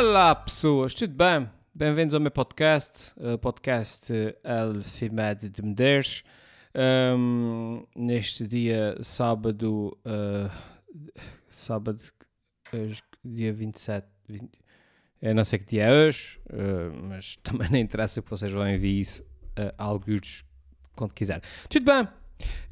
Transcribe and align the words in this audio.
Olá 0.00 0.34
pessoas, 0.34 0.94
tudo 0.94 1.12
bem? 1.12 1.46
Bem-vindos 1.74 2.14
ao 2.14 2.20
meu 2.22 2.30
podcast, 2.30 3.12
o 3.18 3.36
podcast 3.36 4.10
El 4.42 4.80
FIMED 4.80 5.50
de 5.50 5.60
Medeiros. 5.60 6.24
Um, 6.74 7.84
neste 7.94 8.46
dia, 8.46 8.96
sábado, 9.02 9.94
uh, 10.06 10.50
sábado, 11.50 12.00
dia 13.22 13.52
27, 13.52 14.06
20, 14.26 14.50
eu 15.20 15.34
não 15.34 15.44
sei 15.44 15.58
que 15.58 15.66
dia 15.66 15.84
é 15.84 15.92
hoje, 15.92 16.40
uh, 16.46 16.96
mas 17.06 17.36
também 17.44 17.68
não 17.70 17.78
interessa 17.78 18.22
que 18.22 18.30
vocês 18.30 18.50
vão 18.50 18.66
enviar 18.66 19.02
isso 19.02 19.22
a 19.76 19.84
alguns 19.84 20.46
quando 20.96 21.12
quiser. 21.12 21.42
Tudo 21.68 21.84
bem? 21.84 22.08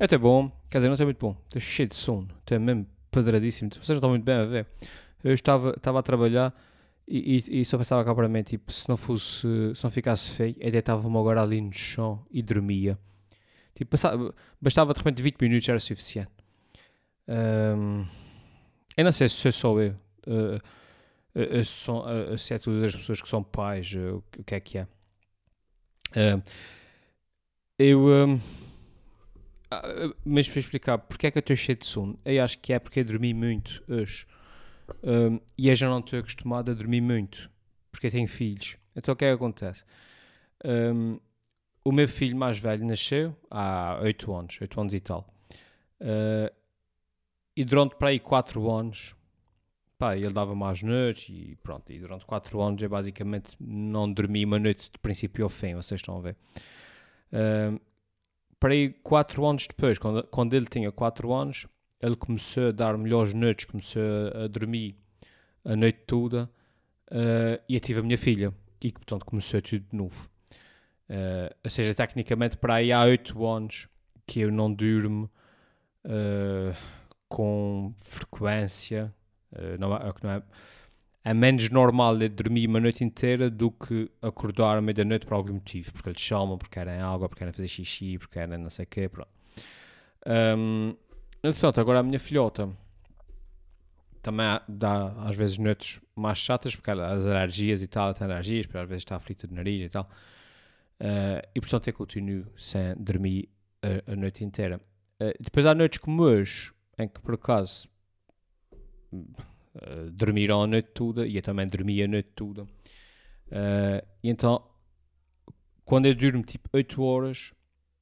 Eu 0.00 0.04
estou 0.06 0.18
bom, 0.18 0.50
quer 0.70 0.79
dizer, 0.79 0.88
não 0.88 0.95
estou 0.95 1.06
muito 1.06 1.20
bom, 1.20 1.36
estou 1.45 1.60
cheio 1.60 1.90
de 1.90 1.95
sono, 1.95 2.29
estou 2.38 2.58
mesmo 2.58 2.86
pedradíssimo, 3.10 3.70
vocês 3.70 3.90
não 3.90 3.96
estão 3.96 4.08
muito 4.08 4.24
bem 4.24 4.36
a 4.36 4.45
ver. 4.45 4.66
Eu 5.22 5.34
estava, 5.34 5.74
estava 5.77 5.98
a 5.98 6.02
trabalhar 6.02 6.55
e, 7.11 7.39
e, 7.48 7.61
e 7.61 7.65
só 7.65 7.79
pensava 7.79 8.15
para 8.15 8.29
mim, 8.29 8.43
tipo, 8.43 8.71
se 8.71 8.87
não 8.87 8.97
fosse, 8.97 9.47
se 9.75 9.83
não 9.83 9.91
ficasse 9.91 10.30
feio, 10.30 10.55
eu 10.61 10.71
deitava-me 10.71 11.17
agora 11.17 11.41
ali 11.43 11.59
no 11.59 11.73
chão 11.73 12.23
e 12.31 12.43
dormia. 12.43 12.98
Tipo, 13.75 13.93
passava, 13.93 14.34
bastava 14.61 14.93
de 14.93 14.98
repente 14.98 15.23
20 15.23 15.41
minutos, 15.41 15.69
era 15.69 15.81
suficiente. 15.81 16.31
Um, 17.27 18.07
eu 18.97 19.05
não 19.05 19.12
sei 19.12 19.29
se 19.29 19.51
sou 19.53 19.81
eu, 19.81 19.95
uh, 20.27 20.57
uh, 21.34 22.33
uh, 22.34 22.39
se 22.39 22.55
é 22.55 22.59
todas 22.59 22.84
as 22.84 22.97
pessoas 22.97 23.23
que 23.23 23.29
são 23.29 23.43
pais, 23.43 23.95
o 23.95 24.23
que 24.45 24.55
é 24.55 24.61
que 24.61 24.79
é. 24.79 24.87
eu, 27.79 28.41
mas 30.25 30.48
para 30.48 30.61
explicar 30.61 30.98
porque 30.98 31.27
é 31.27 31.31
que 31.31 31.39
eu 31.39 31.41
estou 31.41 31.56
cheio 31.56 31.79
de 31.79 31.87
sono, 31.87 32.19
eu 32.25 32.43
acho 32.43 32.59
que 32.59 32.73
é 32.73 32.79
porque 32.79 33.01
eu 33.01 33.05
dormi 33.05 33.33
muito 33.33 33.83
hoje. 33.89 34.27
Um, 35.02 35.41
e 35.56 35.69
eu 35.69 35.77
já 35.77 35.88
não 35.88 36.01
estou 36.01 36.19
acostumado 36.19 36.70
a 36.70 36.74
dormir 36.74 37.01
muito, 37.01 37.50
porque 37.91 38.06
eu 38.06 38.11
tenho 38.11 38.28
filhos. 38.28 38.77
Então 38.94 39.14
o 39.14 39.17
que 39.17 39.25
é 39.25 39.28
que 39.28 39.34
acontece? 39.34 39.84
Um, 40.64 41.20
o 41.84 41.92
meu 41.92 42.08
filho 42.08 42.36
mais 42.36 42.58
velho 42.58 42.84
nasceu 42.84 43.36
há 43.50 43.98
8 44.03 44.34
anos, 44.34 44.59
8 44.61 44.81
anos 44.81 44.94
e 44.94 45.00
tal. 45.00 45.27
Uh, 46.00 46.53
e 47.56 47.64
durante 47.64 47.97
para 47.97 48.09
aí 48.09 48.20
4 48.20 48.70
anos, 48.70 49.14
pá, 49.97 50.16
ele 50.16 50.33
dava 50.33 50.55
mais 50.55 50.83
noites 50.83 51.28
e 51.28 51.56
pronto. 51.62 51.92
E 51.92 51.98
durante 51.98 52.27
4 52.27 52.61
anos 52.61 52.83
eu 52.83 52.89
basicamente 52.89 53.56
não 53.61 54.12
dormi 54.12 54.44
uma 54.44 54.59
noite 54.59 54.91
de 54.91 54.98
princípio 54.98 55.44
ao 55.44 55.48
fim, 55.48 55.75
vocês 55.75 56.00
estão 56.00 56.19
a 56.19 56.20
ver. 56.20 56.36
Uh, 57.33 57.81
para 58.61 58.72
aí 58.72 58.91
4 58.91 59.47
anos 59.47 59.66
depois, 59.66 59.98
quando, 59.98 60.25
quando 60.25 60.55
ele 60.55 60.66
tinha 60.66 60.91
4 60.91 61.33
anos, 61.33 61.66
ele 62.00 62.16
começou 62.16 62.68
a 62.68 62.72
dar 62.72 62.96
melhores 62.96 63.34
noites, 63.34 63.64
começou 63.64 64.02
a 64.34 64.46
dormir 64.46 64.96
a 65.64 65.74
noite 65.74 66.00
toda 66.06 66.50
uh, 67.10 67.62
e 67.68 67.74
eu 67.74 67.80
tive 67.80 68.00
a 68.00 68.02
minha 68.02 68.18
filha 68.18 68.52
e 68.80 68.92
portanto 68.92 69.24
começou 69.24 69.60
tudo 69.60 69.84
de 69.91 69.96
novo. 69.96 70.30
Uh, 71.08 71.54
ou 71.64 71.70
seja, 71.70 71.94
tecnicamente 71.94 72.56
para 72.56 72.74
aí 72.74 72.92
há 72.92 73.02
8 73.02 73.46
anos 73.46 73.88
que 74.26 74.41
eu 74.41 74.52
não 74.52 74.72
durmo 74.72 75.30
uh, 76.04 76.76
com 77.28 77.94
frequência, 77.98 79.12
não, 79.78 79.94
é, 79.96 80.14
não 80.22 80.30
é, 80.30 80.42
é 81.24 81.34
menos 81.34 81.69
normal 81.70 82.16
de 82.16 82.28
dormir 82.28 82.66
uma 82.69 82.80
noite 82.80 83.02
inteira 83.02 83.50
do 83.50 83.70
que 83.70 84.10
acordar 84.20 84.76
à 84.76 84.80
meia 84.80 84.94
da 84.94 85.04
noite 85.04 85.26
por 85.26 85.34
algum 85.34 85.54
motivo, 85.54 85.92
porque 85.92 86.10
eles 86.10 86.20
chamam, 86.20 86.56
porque 86.56 86.74
querem 86.78 87.00
água, 87.00 87.28
porque 87.28 87.41
querem 87.41 87.52
fazer 87.52 87.69
xixi, 87.69 88.19
porque 88.19 88.38
querem 88.38 88.58
não 88.58 88.70
sei 88.70 88.84
o 88.84 88.88
quê, 88.88 89.08
pronto. 89.08 89.30
Um, 90.26 90.94
Entretanto, 91.42 91.81
agora 91.81 92.00
a 92.00 92.03
minha 92.03 92.19
filhota 92.19 92.69
também 94.20 94.47
dá 94.69 95.12
às 95.25 95.36
vezes 95.36 95.56
noites 95.56 96.00
mais 96.14 96.39
chatas, 96.39 96.75
porque 96.75 96.91
as 96.91 97.25
alergias 97.25 97.81
e 97.81 97.86
tal, 97.86 98.12
tem 98.12 98.27
alergias, 98.27 98.67
porque 98.67 98.78
às 98.78 98.89
vezes 98.89 99.03
está 99.03 99.17
aflita 99.17 99.47
de 99.47 99.55
nariz 99.55 99.86
e 99.86 99.89
tal. 99.89 100.09
Uh, 101.00 101.47
e 101.54 101.60
portanto 101.60 101.87
eu 101.87 101.94
continuo 101.94 102.44
sem 102.56 102.94
dormir 102.97 103.49
a, 103.82 104.12
a 104.12 104.16
noite 104.16 104.44
inteira. 104.44 104.81
Uh, 105.21 105.32
depois 105.41 105.65
há 105.65 105.75
noites 105.75 105.99
como 105.99 106.22
hoje, 106.22 106.72
em 106.99 107.09
que 107.09 107.21
por 107.21 107.34
acaso 107.34 107.88
uh, 109.12 110.10
dormiram 110.12 110.62
a 110.62 110.66
noite 110.66 110.91
toda 110.93 111.25
e 111.25 111.37
eu 111.37 111.43
também 111.43 111.69
dormi 111.69 112.03
a 112.03 112.09
noite 112.09 112.31
toda. 112.34 112.65
Uh, 112.65 114.05
e 114.22 114.28
então, 114.28 114.69
quando 115.84 116.06
eu 116.06 116.15
durmo 116.16 116.43
tipo 116.43 116.69
8 116.72 117.00
horas, 117.00 117.53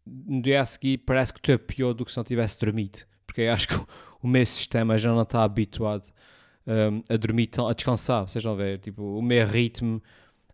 no 0.06 0.41
dia 0.41 0.62
a 0.62 0.64
seguir 0.64 0.98
parece 0.98 1.34
que 1.34 1.38
estou 1.38 1.58
pior 1.58 1.92
do 1.92 2.04
que 2.04 2.10
se 2.10 2.16
não 2.16 2.24
tivesse 2.24 2.58
dormido 2.58 3.00
porque 3.36 3.42
acho 3.52 3.69
que 3.69 3.76
o 4.22 4.26
meu 4.26 4.47
sistema 4.47 4.97
já 4.97 5.12
não 5.12 5.22
está 5.22 5.44
habituado 5.44 6.10
um, 6.66 7.02
a 7.12 7.16
dormir, 7.16 7.48
tão, 7.48 7.69
a 7.69 7.74
descansar. 7.74 8.26
Vocês 8.26 8.42
vão 8.42 8.56
ver, 8.56 8.78
tipo, 8.78 9.02
o 9.02 9.22
meu 9.22 9.47
ritmo 9.47 10.02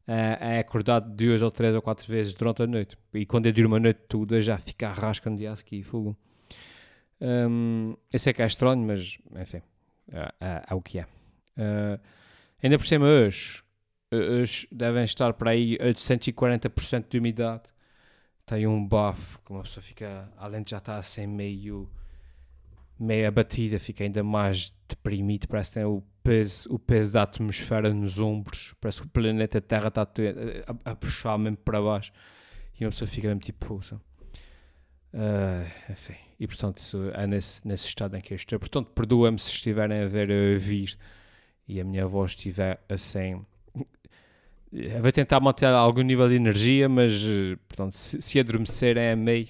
é, 0.06 0.56
é 0.56 0.58
acordado 0.58 1.08
duas 1.14 1.40
ou 1.40 1.50
três 1.50 1.74
ou 1.74 1.80
quatro 1.80 2.06
vezes 2.08 2.34
durante 2.34 2.62
a 2.62 2.66
noite. 2.66 2.98
E 3.14 3.24
quando 3.24 3.46
eu 3.46 3.52
durmo 3.52 3.76
a 3.76 3.80
noite 3.80 4.00
toda, 4.08 4.42
já 4.42 4.58
fica 4.58 4.88
a 4.88 4.92
rasca 4.92 5.30
no 5.30 5.36
dia 5.36 5.52
a 5.52 5.56
seguir, 5.56 5.84
fogo. 5.84 6.16
Um, 7.20 7.94
eu 8.12 8.18
sei 8.18 8.32
que 8.32 8.42
é 8.42 8.46
estranho, 8.46 8.84
mas 8.84 9.16
enfim, 9.40 9.62
é, 10.10 10.32
é, 10.40 10.62
é 10.68 10.74
o 10.74 10.82
que 10.82 10.98
é. 10.98 11.04
Uh, 11.56 12.00
ainda 12.60 12.76
por 12.76 12.84
cima, 12.84 13.06
hoje, 13.06 13.62
hoje 14.12 14.66
devem 14.72 15.04
estar 15.04 15.32
para 15.34 15.52
aí 15.52 15.78
840% 15.78 17.08
de 17.08 17.18
umidade. 17.18 17.62
Tem 18.44 18.66
um 18.66 18.84
bafo 18.84 19.40
que 19.44 19.52
uma 19.52 19.62
pessoa 19.62 19.84
fica, 19.84 20.28
além 20.36 20.64
de 20.64 20.72
já 20.72 20.78
estar 20.78 20.96
assim 20.96 21.28
meio 21.28 21.88
meio 22.98 23.26
abatida, 23.26 23.78
fica 23.78 24.04
ainda 24.04 24.22
mais 24.22 24.72
deprimido, 24.88 25.48
parece 25.48 25.70
que 25.70 25.74
tem 25.74 25.84
o 25.84 26.02
peso, 26.22 26.72
o 26.72 26.78
peso 26.78 27.12
da 27.12 27.22
atmosfera 27.22 27.92
nos 27.92 28.18
ombros, 28.20 28.74
parece 28.80 29.00
que 29.00 29.06
o 29.06 29.10
planeta 29.10 29.60
Terra 29.60 29.88
está 29.88 30.02
a, 30.02 30.06
a, 30.06 30.92
a 30.92 30.96
puxar 30.96 31.38
mesmo 31.38 31.56
para 31.58 31.80
baixo 31.80 32.12
e 32.78 32.84
uma 32.84 32.90
pessoa 32.90 33.08
fica 33.08 33.28
mesmo 33.28 33.40
tipo. 33.40 33.80
Uh, 35.14 35.90
enfim, 35.90 36.16
e 36.40 36.46
portanto 36.46 36.78
isso 36.78 37.10
é 37.12 37.26
nesse, 37.26 37.66
nesse 37.68 37.86
estado 37.86 38.16
em 38.16 38.20
que 38.20 38.32
eu 38.32 38.36
estou. 38.36 38.58
Portanto, 38.58 38.90
perdoa-me 38.90 39.38
se 39.38 39.50
estiverem 39.50 40.02
a 40.02 40.06
ver 40.06 40.30
a 40.30 40.58
vir 40.58 40.96
e 41.68 41.80
a 41.80 41.84
minha 41.84 42.06
voz 42.06 42.32
estiver 42.32 42.82
assim. 42.88 43.44
Eu 44.72 45.02
vou 45.02 45.12
tentar 45.12 45.38
manter 45.38 45.66
algum 45.66 46.00
nível 46.00 46.28
de 46.28 46.34
energia, 46.34 46.88
mas 46.88 47.12
portanto, 47.68 47.92
se, 47.92 48.22
se 48.22 48.40
adormecer 48.40 48.96
é 48.96 49.14
meio 49.14 49.48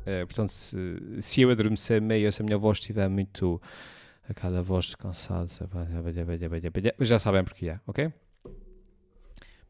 Uh, 0.00 0.26
portanto, 0.26 0.50
se, 0.50 0.78
se 1.20 1.42
eu 1.42 1.50
adormecer 1.50 2.00
meio, 2.00 2.32
se 2.32 2.42
a 2.42 2.44
minha 2.44 2.58
voz 2.58 2.78
estiver 2.78 3.08
muito. 3.08 3.60
aquela 4.28 4.62
voz 4.62 4.94
cansada, 4.94 5.46
já 7.00 7.18
sabem 7.18 7.44
porque 7.44 7.68
é, 7.68 7.80
ok? 7.86 8.12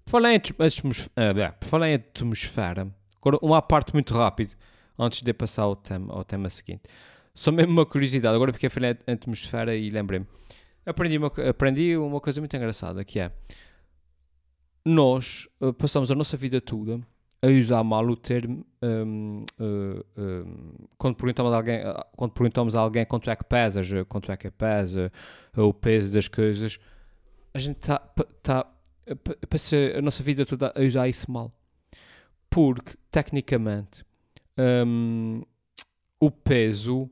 Por 0.05 0.11
falar 0.11 0.33
em, 0.35 0.37
atmosfera, 0.37 1.51
uh, 1.51 1.59
por 1.59 1.69
falar 1.69 1.91
em 1.91 1.95
atmosfera, 1.95 2.89
agora 3.21 3.39
uma 3.43 3.61
parte 3.61 3.93
muito 3.93 4.15
rápido, 4.15 4.55
antes 4.99 5.21
de 5.21 5.33
passar 5.33 5.63
ao 5.63 5.77
tema, 5.77 6.15
ao 6.15 6.25
tema 6.25 6.49
seguinte. 6.49 6.83
Só 7.35 7.53
mesmo 7.53 7.73
uma 7.73 7.85
curiosidade, 7.85 8.35
agora 8.35 8.53
porque 8.53 8.67
eu 8.67 8.71
falei 8.71 8.97
em 9.07 9.13
atmosfera 9.13 9.75
e 9.75 9.91
lembrei-me. 9.91 10.27
Aprendi 10.87 11.19
aprendi 11.49 11.97
uma 11.97 12.21
coisa 12.21 12.41
muito 12.41 12.57
engraçada, 12.57 13.05
que 13.05 13.19
é... 13.19 13.33
Nós 14.85 15.49
uh, 15.61 15.73
passamos 15.73 16.11
a 16.13 16.15
nossa 16.15 16.37
vida 16.37 16.61
toda 16.61 17.01
a 17.43 17.49
usar 17.49 17.83
mal 17.83 18.07
o 18.09 18.17
termo 18.17 18.65
um, 18.87 19.45
um, 19.59 20.73
quando, 20.97 21.17
perguntamos 21.17 21.53
a 21.53 21.57
alguém, 21.57 21.81
quando 22.17 22.33
perguntamos 22.33 22.77
a 22.77 22.81
alguém 22.81 23.05
quanto 23.05 23.31
é 23.31 23.37
que 23.37 23.45
pesas, 23.45 23.89
quanto 24.09 24.31
é 24.31 24.37
que 24.37 24.51
pesa, 24.51 25.13
o 25.57 25.75
peso 25.75 26.13
das 26.13 26.29
coisas, 26.29 26.79
a 27.53 27.59
gente 27.59 27.77
está 27.77 27.99
tá, 28.43 28.67
passa 29.49 29.77
a 29.97 30.03
nossa 30.03 30.23
vida 30.23 30.45
toda 30.45 30.73
a 30.75 30.81
usar 30.81 31.09
isso 31.09 31.31
mal. 31.31 31.53
Porque, 32.49 32.95
tecnicamente, 33.11 34.05
um, 34.87 35.43
o 36.21 36.31
peso 36.31 37.11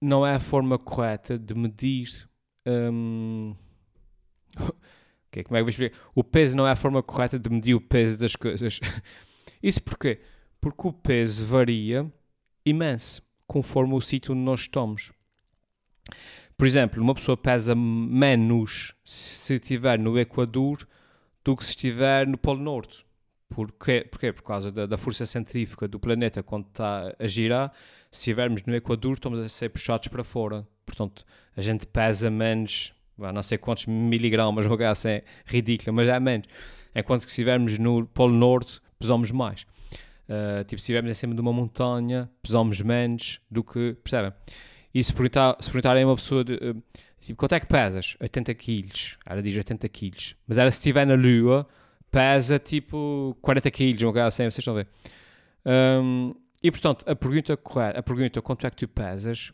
não 0.00 0.26
é 0.26 0.34
a 0.34 0.40
forma 0.40 0.78
correta 0.78 1.38
de 1.38 1.54
medir. 1.54 2.28
Um, 2.66 3.54
como 4.54 4.70
é 5.36 5.42
que 5.42 5.50
vou 5.50 5.68
explicar? 5.68 5.98
O 6.14 6.24
peso 6.24 6.56
não 6.56 6.66
é 6.66 6.72
a 6.72 6.76
forma 6.76 7.02
correta 7.02 7.38
de 7.38 7.50
medir 7.50 7.74
o 7.74 7.80
peso 7.80 8.18
das 8.18 8.36
coisas. 8.36 8.80
Isso 9.62 9.82
porquê? 9.82 10.20
Porque 10.64 10.88
o 10.88 10.92
peso 10.94 11.44
varia 11.44 12.10
imenso 12.64 13.20
conforme 13.46 13.92
o 13.92 14.00
sítio 14.00 14.32
onde 14.32 14.40
nós 14.40 14.60
estamos. 14.60 15.12
Por 16.56 16.66
exemplo, 16.66 17.02
uma 17.02 17.14
pessoa 17.14 17.36
pesa 17.36 17.74
menos 17.74 18.94
se 19.04 19.56
estiver 19.56 19.98
no 19.98 20.18
Equador 20.18 20.88
do 21.44 21.54
que 21.54 21.62
se 21.62 21.72
estiver 21.72 22.26
no 22.26 22.38
Polo 22.38 22.62
Norte. 22.62 23.04
Porquê? 23.50 24.08
Porquê? 24.10 24.32
Por 24.32 24.42
causa 24.42 24.72
da, 24.72 24.86
da 24.86 24.96
força 24.96 25.26
centrífuga 25.26 25.86
do 25.86 26.00
planeta 26.00 26.42
quando 26.42 26.66
está 26.68 27.14
a 27.18 27.28
girar. 27.28 27.70
Se 28.10 28.20
estivermos 28.20 28.62
no 28.62 28.74
Equador, 28.74 29.16
estamos 29.16 29.40
a 29.40 29.48
ser 29.50 29.68
puxados 29.68 30.08
para 30.08 30.24
fora. 30.24 30.66
Portanto, 30.86 31.26
a 31.54 31.60
gente 31.60 31.86
pesa 31.86 32.30
menos 32.30 32.94
não 33.18 33.42
sei 33.42 33.58
quantos 33.58 33.84
miligramas, 33.84 34.64
o 34.64 34.74
gás 34.78 35.04
é 35.04 35.24
ridículo, 35.44 35.94
mas 35.94 36.08
é 36.08 36.18
menos. 36.18 36.48
Enquanto 36.94 37.26
que 37.26 37.30
se 37.30 37.32
estivermos 37.32 37.78
no 37.78 38.06
Polo 38.06 38.32
Norte, 38.32 38.80
pesamos 38.98 39.30
mais. 39.30 39.66
Uh, 40.28 40.64
tipo, 40.64 40.80
se 40.80 40.84
estivermos 40.84 41.10
em 41.10 41.14
cima 41.14 41.34
de 41.34 41.40
uma 41.40 41.52
montanha, 41.52 42.30
pesamos 42.42 42.80
menos 42.80 43.40
do 43.50 43.62
que, 43.62 43.94
percebem? 44.02 44.32
E 44.94 45.02
se, 45.02 45.12
perguntar, 45.12 45.56
se 45.60 45.70
perguntarem 45.70 46.04
a 46.04 46.06
uma 46.06 46.16
pessoa, 46.16 46.44
de, 46.44 46.54
uh, 46.54 46.82
tipo, 47.20 47.38
quanto 47.38 47.54
é 47.54 47.60
que 47.60 47.66
pesas? 47.66 48.16
80 48.20 48.54
quilos. 48.54 49.18
Ela 49.26 49.42
diz 49.42 49.56
80 49.56 49.88
quilos. 49.88 50.36
Mas 50.46 50.56
ela, 50.56 50.70
se 50.70 50.78
estiver 50.78 51.06
na 51.06 51.14
lua, 51.14 51.66
pesa 52.14 52.60
tipo 52.60 53.36
40 53.42 53.70
quilos, 53.72 54.02
um 54.02 54.06
lugar 54.06 54.28
assim, 54.28 54.44
vocês 54.44 54.58
estão 54.58 54.74
a 54.74 54.76
ver. 54.76 54.88
Um, 55.66 56.34
e 56.62 56.70
portanto, 56.70 57.04
a 57.08 57.16
pergunta 57.16 57.56
correta, 57.56 57.98
a 57.98 58.02
pergunta 58.02 58.40
quanto 58.40 58.66
é 58.66 58.70
que 58.70 58.76
tu 58.76 58.88
pesas, 58.88 59.52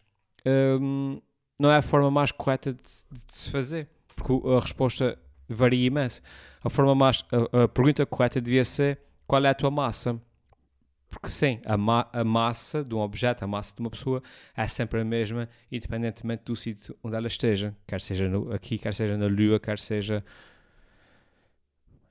um, 0.80 1.20
não 1.58 1.70
é 1.70 1.76
a 1.76 1.82
forma 1.82 2.10
mais 2.10 2.30
correta 2.30 2.72
de, 2.72 2.80
de, 2.80 3.36
se 3.36 3.50
fazer, 3.50 3.88
porque 4.14 4.32
a 4.48 4.60
resposta 4.60 5.18
varia 5.48 5.86
imenso. 5.86 6.20
A 6.62 6.68
forma 6.68 6.94
mais, 6.94 7.24
a, 7.32 7.64
a 7.64 7.68
pergunta 7.68 8.04
correta 8.04 8.40
devia 8.40 8.64
ser 8.64 8.98
qual 9.26 9.44
é 9.44 9.48
a 9.48 9.54
tua 9.54 9.70
massa. 9.70 10.20
Porque 11.10 11.28
sim, 11.28 11.60
a, 11.66 11.76
ma 11.76 12.08
a, 12.12 12.22
massa 12.22 12.84
de 12.84 12.94
um 12.94 13.00
objeto, 13.00 13.44
a 13.44 13.46
massa 13.46 13.74
de 13.74 13.80
uma 13.80 13.90
pessoa 13.90 14.22
é 14.56 14.66
sempre 14.68 15.00
a 15.00 15.04
mesma, 15.04 15.48
independentemente 15.70 16.44
do 16.44 16.54
sítio 16.54 16.96
onde 17.02 17.16
ela 17.16 17.26
esteja. 17.26 17.74
Quer 17.86 18.00
seja 18.00 18.28
no, 18.28 18.52
aqui, 18.52 18.78
quer 18.78 18.94
seja 18.94 19.16
na 19.18 19.26
Lua, 19.26 19.58
quer 19.58 19.78
seja. 19.78 20.24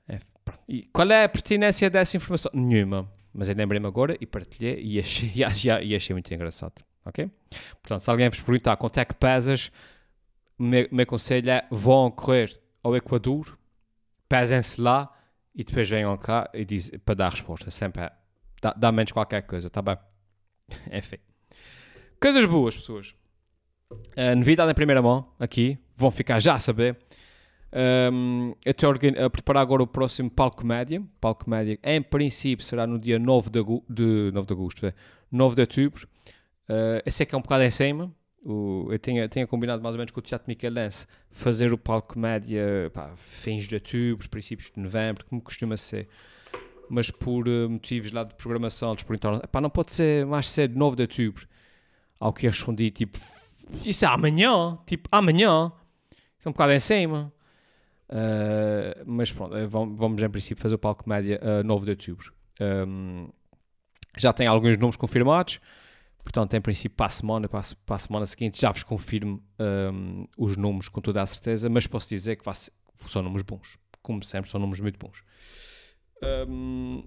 É, 0.06 0.18
e 0.68 0.82
qual 0.92 1.10
é 1.10 1.24
a 1.24 1.28
pertinência 1.28 1.88
dessa 1.88 2.16
informação? 2.16 2.52
Nenhuma. 2.54 3.10
Mas 3.32 3.48
eu 3.48 3.54
lembrei-me 3.54 3.86
agora 3.86 4.16
e 4.20 4.26
partilhei 4.26 4.82
e 4.82 5.00
achei, 5.00 5.32
e, 5.34 5.42
achei, 5.42 5.70
e 5.82 5.96
achei 5.96 6.14
muito 6.14 6.32
engraçado. 6.32 6.84
Ok? 7.04 7.30
Portanto, 7.82 8.02
se 8.02 8.10
alguém 8.10 8.28
vos 8.28 8.40
perguntar 8.40 8.76
quanto 8.76 8.98
é 8.98 9.04
que 9.06 9.14
pesas, 9.14 9.72
o 10.58 10.62
meu, 10.62 10.86
meu 10.92 11.06
conselho 11.06 11.50
é 11.50 11.66
vão 11.70 12.10
correr 12.10 12.60
ao 12.82 12.94
Equador, 12.94 13.58
pesem-se 14.28 14.78
lá 14.78 15.10
e 15.54 15.64
depois 15.64 15.88
venham 15.88 16.16
cá 16.18 16.50
e 16.52 16.66
diz, 16.66 16.90
para 17.02 17.14
dar 17.14 17.26
a 17.28 17.30
resposta. 17.30 17.70
Sempre 17.70 18.02
é 18.02 18.12
Dá, 18.60 18.74
dá 18.76 18.92
menos 18.92 19.12
qualquer 19.12 19.42
coisa, 19.42 19.70
tá 19.70 19.80
bem? 19.80 19.96
Enfim. 20.92 21.16
Coisas 22.20 22.44
boas, 22.44 22.76
pessoas. 22.76 23.14
Uh, 23.90 24.36
novidade 24.36 24.70
em 24.70 24.74
primeira 24.74 25.00
mão, 25.00 25.32
aqui. 25.38 25.78
Vão 25.96 26.10
ficar 26.10 26.40
já 26.40 26.54
a 26.54 26.58
saber. 26.58 26.96
Um, 27.72 28.54
eu 28.64 28.72
estou 28.72 28.90
a 28.90 29.30
preparar 29.30 29.62
agora 29.62 29.82
o 29.82 29.86
próximo 29.86 30.30
Palco 30.30 30.66
Média. 30.66 31.02
Palco 31.20 31.48
Média, 31.48 31.78
em 31.82 32.02
princípio, 32.02 32.64
será 32.64 32.86
no 32.86 32.98
dia 32.98 33.18
9 33.18 33.50
de, 33.50 33.60
de, 33.88 34.30
9 34.32 34.46
de 34.46 34.52
agosto, 34.52 34.94
9 35.30 35.54
de 35.54 35.60
outubro. 35.62 36.08
Uh, 36.68 37.02
eu 37.04 37.10
sei 37.10 37.26
que 37.26 37.34
é 37.34 37.38
um 37.38 37.42
bocado 37.42 37.64
em 37.64 37.70
cima. 37.70 38.12
O, 38.42 38.88
eu 38.90 38.98
tinha, 38.98 39.28
tinha 39.28 39.46
combinado 39.46 39.82
mais 39.82 39.94
ou 39.94 39.98
menos 39.98 40.12
com 40.12 40.20
o 40.20 40.22
Teatro 40.22 40.48
Michelense 40.48 41.06
fazer 41.30 41.72
o 41.72 41.78
Palco 41.78 42.18
Média 42.18 42.90
pá, 42.92 43.12
fins 43.16 43.68
de 43.68 43.74
outubro, 43.74 44.28
princípios 44.30 44.70
de 44.74 44.80
novembro, 44.80 45.26
como 45.26 45.42
costuma 45.42 45.76
ser 45.76 46.08
mas 46.90 47.10
por 47.10 47.48
uh, 47.48 47.70
motivos 47.70 48.10
lá 48.12 48.24
de 48.24 48.34
programação 48.34 48.90
eles 48.90 49.02
perguntaram, 49.02 49.40
pá, 49.40 49.60
não 49.60 49.70
pode 49.70 49.92
ser 49.92 50.26
mais 50.26 50.48
cedo, 50.48 50.76
9 50.76 50.96
de 50.96 51.02
outubro. 51.02 51.48
Ao 52.18 52.32
que 52.32 52.46
eu 52.46 52.50
respondi, 52.50 52.90
tipo, 52.90 53.18
isso 53.84 54.04
é 54.04 54.08
amanhã, 54.08 54.78
tipo, 54.84 55.08
amanhã. 55.10 55.72
Isso 56.38 56.46
é 56.46 56.48
um 56.48 56.52
bocado 56.52 56.72
em 56.72 56.80
cima. 56.80 57.32
Uh, 58.08 59.04
mas 59.06 59.30
pronto, 59.30 59.56
eh, 59.56 59.66
vamos, 59.66 60.20
em 60.20 60.28
princípio 60.28 60.60
fazer 60.60 60.74
o 60.74 60.78
palco 60.78 61.08
média 61.08 61.40
uh, 61.42 61.64
9 61.64 61.84
de 61.84 61.90
outubro. 61.92 62.34
Um, 62.60 63.28
já 64.18 64.32
tem 64.32 64.48
alguns 64.48 64.76
nomes 64.76 64.96
confirmados, 64.96 65.60
portanto, 66.24 66.54
em 66.54 66.60
princípio, 66.60 66.96
para 66.96 67.06
a 67.06 67.10
semana, 67.10 67.48
para 67.48 67.60
a, 67.60 67.62
para 67.86 67.96
a 67.96 67.98
semana 67.98 68.26
seguinte, 68.26 68.60
já 68.60 68.72
vos 68.72 68.82
confirmo 68.82 69.40
um, 69.92 70.26
os 70.36 70.56
nomes 70.56 70.88
com 70.88 71.00
toda 71.00 71.22
a 71.22 71.26
certeza, 71.26 71.70
mas 71.70 71.86
posso 71.86 72.08
dizer 72.08 72.34
que 72.36 72.54
ser, 72.54 72.72
são 73.06 73.22
nomes 73.22 73.42
bons. 73.42 73.78
Como 74.02 74.24
sempre, 74.24 74.50
são 74.50 74.60
nomes 74.60 74.80
muito 74.80 74.98
bons. 74.98 75.22
Um, 76.22 77.02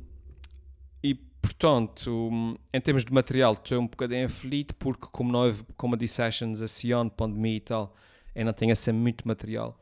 e 1.04 1.14
portanto, 1.14 2.58
em 2.74 2.82
termos 2.82 3.06
de 3.06 3.14
material, 3.14 3.54
estou 3.54 3.80
um 3.80 3.88
bocadinho 3.88 4.26
aflito 4.26 4.76
porque, 4.76 5.08
como 5.12 5.32
não 5.32 5.42
houve 5.42 5.64
comedy 5.78 6.08
sessions 6.08 6.62
assim 6.62 6.90
pandemia 7.16 7.58
e 7.58 7.62
tal, 7.62 7.96
ainda 8.36 8.54
tenho 8.54 8.72
assim 8.72 8.92
muito 8.92 9.28
material. 9.28 9.80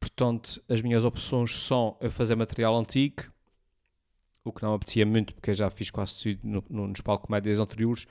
Portanto, 0.00 0.62
as 0.68 0.82
minhas 0.82 1.04
opções 1.04 1.54
são 1.54 1.96
a 2.00 2.10
fazer 2.10 2.34
material 2.36 2.76
antigo, 2.78 3.24
o 4.44 4.52
que 4.52 4.62
não 4.62 4.74
apetecia 4.74 5.06
muito 5.06 5.34
porque 5.34 5.50
eu 5.50 5.54
já 5.54 5.70
fiz 5.70 5.90
quase 5.90 6.18
tudo 6.18 6.40
no, 6.42 6.64
no, 6.68 6.88
nos 6.88 7.00
palco 7.00 7.30
médias 7.32 7.58
anteriores. 7.58 8.06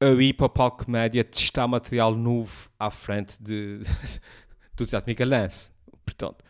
A 0.00 0.06
ir 0.06 0.32
para 0.34 0.46
o 0.46 0.48
palco 0.48 0.90
média 0.90 1.22
testar 1.24 1.66
material 1.68 2.14
novo 2.14 2.70
à 2.78 2.90
frente 2.90 3.36
de, 3.40 3.80
do 4.74 4.86
Teatro 4.86 5.10
Micalense. 5.10 5.70
Portanto, 6.04 6.44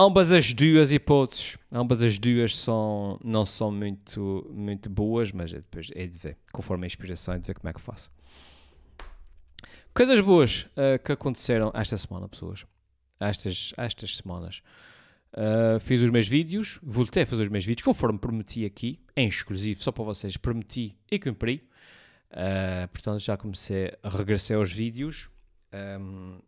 ambas 0.00 0.32
as 0.32 0.54
duas 0.54 0.92
hipóteses, 0.92 1.58
ambas 1.70 2.02
as 2.02 2.18
duas 2.18 2.56
são, 2.56 3.20
não 3.22 3.44
são 3.44 3.70
muito, 3.70 4.50
muito 4.50 4.88
boas, 4.88 5.30
mas 5.30 5.52
é 5.52 5.56
depois 5.56 5.90
é 5.94 6.06
de 6.06 6.18
ver, 6.18 6.38
conforme 6.52 6.84
a 6.84 6.86
inspiração, 6.86 7.34
é 7.34 7.38
de 7.38 7.46
ver 7.46 7.54
como 7.54 7.68
é 7.68 7.72
que 7.72 7.80
faço. 7.80 8.10
Coisas 9.92 10.20
boas 10.20 10.62
uh, 10.72 11.02
que 11.04 11.12
aconteceram 11.12 11.70
esta 11.74 11.98
semana, 11.98 12.28
pessoas. 12.28 12.64
Estas, 13.18 13.74
estas 13.76 14.16
semanas. 14.16 14.62
Uh, 15.34 15.78
fiz 15.80 16.00
os 16.00 16.10
meus 16.10 16.26
vídeos, 16.26 16.78
voltei 16.82 17.24
a 17.24 17.26
fazer 17.26 17.42
os 17.42 17.48
meus 17.50 17.64
vídeos, 17.64 17.84
conforme 17.84 18.18
prometi 18.18 18.64
aqui, 18.64 18.98
em 19.14 19.28
exclusivo, 19.28 19.82
só 19.82 19.92
para 19.92 20.04
vocês, 20.04 20.36
prometi 20.36 20.96
e 21.10 21.18
cumpri. 21.18 21.68
Uh, 22.30 22.88
portanto, 22.88 23.18
já 23.18 23.36
comecei 23.36 23.92
a 24.02 24.08
regressar 24.08 24.56
aos 24.56 24.72
vídeos. 24.72 25.28
Um, 26.00 26.38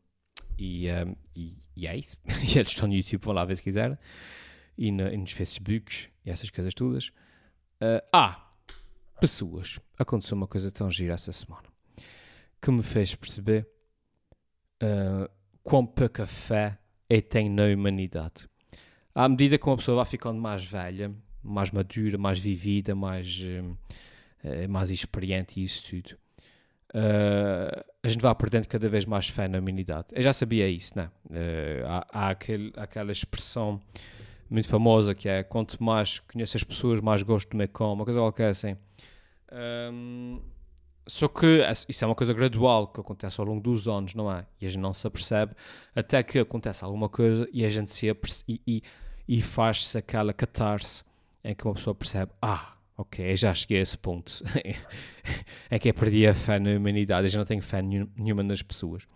e, 0.63 0.93
um, 0.93 1.17
e, 1.35 1.57
e, 1.77 1.87
é 1.87 1.97
isso. 1.97 2.17
e 2.27 2.59
eles 2.59 2.69
estão 2.69 2.87
no 2.89 2.95
YouTube, 2.95 3.25
vão 3.25 3.35
lá 3.35 3.45
ver 3.45 3.57
se 3.57 3.63
quiser. 3.63 3.99
E, 4.79 4.89
e 4.89 4.93
nos 4.93 5.33
Facebooks 5.33 6.09
e 6.25 6.31
essas 6.31 6.51
coisas 6.51 6.73
todas. 6.73 7.09
Uh, 7.81 8.01
ah, 8.13 8.53
pessoas. 9.21 9.81
Aconteceu 9.99 10.37
uma 10.37 10.47
coisa 10.47 10.71
tão 10.71 10.91
gira 10.91 11.15
essa 11.15 11.33
semana 11.33 11.73
que 12.61 12.71
me 12.71 12.83
fez 12.83 13.13
perceber 13.17 13.67
uh, 14.81 15.29
quão 15.65 15.85
pouca 15.85 16.25
fé 16.27 16.79
é 17.09 17.21
tem 17.21 17.51
na 17.51 17.65
humanidade. 17.65 18.49
À 19.13 19.29
medida 19.29 19.59
que 19.59 19.67
uma 19.67 19.77
pessoa 19.77 19.97
vai 19.97 20.05
ficando 20.05 20.41
mais 20.41 20.65
velha, 20.65 21.13
mais 21.43 21.73
madura, 21.73 22.17
mais 22.17 22.39
vivida, 22.39 22.95
mais, 22.95 23.41
uh, 23.41 24.69
mais 24.69 24.91
experiente 24.91 25.61
e 25.61 25.65
isso 25.65 25.83
tudo, 25.91 26.17
uh, 26.95 27.85
a 28.03 28.09
gente 28.09 28.21
vai 28.21 28.35
perdendo 28.35 28.67
cada 28.67 28.89
vez 28.89 29.05
mais 29.05 29.29
fé 29.29 29.49
na 29.49 29.59
humanidade. 29.59 30.09
Eu 30.13 30.23
já 30.23 30.33
sabia 30.33 30.69
isso, 30.69 30.93
né? 30.97 31.11
Uh, 31.27 31.87
há, 31.87 32.07
há 32.13 32.29
aquele, 32.31 32.73
aquela 32.77 33.13
expressão 33.13 33.81
muito 34.49 34.69
famosa 34.69 35.15
que 35.15 35.29
é 35.29 35.43
quanto 35.43 35.83
mais 35.83 36.21
conheço 36.21 36.57
as 36.57 36.65
pessoas, 36.65 37.01
mais 37.01 37.23
gosto 37.23 37.51
do 37.51 37.57
meu 37.57 37.69
cão, 37.69 37.93
uma 37.95 38.05
coisa 38.05 38.21
qualquer 38.21 38.51
assim. 38.51 38.77
Um, 39.51 40.41
só 41.07 41.27
que 41.27 41.61
isso 41.89 42.05
é 42.05 42.07
uma 42.07 42.15
coisa 42.15 42.33
gradual 42.33 42.87
que 42.87 43.01
acontece 43.01 43.41
ao 43.41 43.47
longo 43.47 43.61
dos 43.61 43.89
anos, 43.89 44.15
não 44.15 44.31
é? 44.31 44.47
E 44.61 44.67
a 44.67 44.71
gente 44.71 44.81
não 44.81 44.95
se 44.95 45.07
apercebe 45.07 45.55
até 45.95 46.23
que 46.23 46.39
acontece 46.39 46.85
alguma 46.85 47.09
coisa 47.09 47.49
e 47.53 47.65
a 47.65 47.71
gente 47.71 47.93
se 47.93 48.09
e, 48.47 48.61
e, 48.67 48.83
e 49.27 49.43
faz-se 49.43 49.99
aquela 49.99 50.33
catarse 50.33 51.03
em 51.43 51.55
que 51.55 51.65
uma 51.65 51.75
pessoa 51.75 51.95
percebe: 51.95 52.31
ah, 52.41 52.77
ok, 52.97 53.35
já 53.37 53.53
cheguei 53.55 53.79
a 53.79 53.83
esse 53.83 53.97
ponto. 53.97 54.43
é 55.71 55.79
que 55.79 55.89
eu 55.89 55.95
perdi 55.95 56.27
a 56.27 56.35
fé 56.35 56.59
na 56.59 56.71
humanidade, 56.71 57.27
eu 57.27 57.31
já 57.31 57.39
não 57.39 57.47
tenho 57.47 57.63
fé 57.63 57.83
nenhuma 57.83 58.43
nas 58.43 58.63
pessoas. 58.63 59.07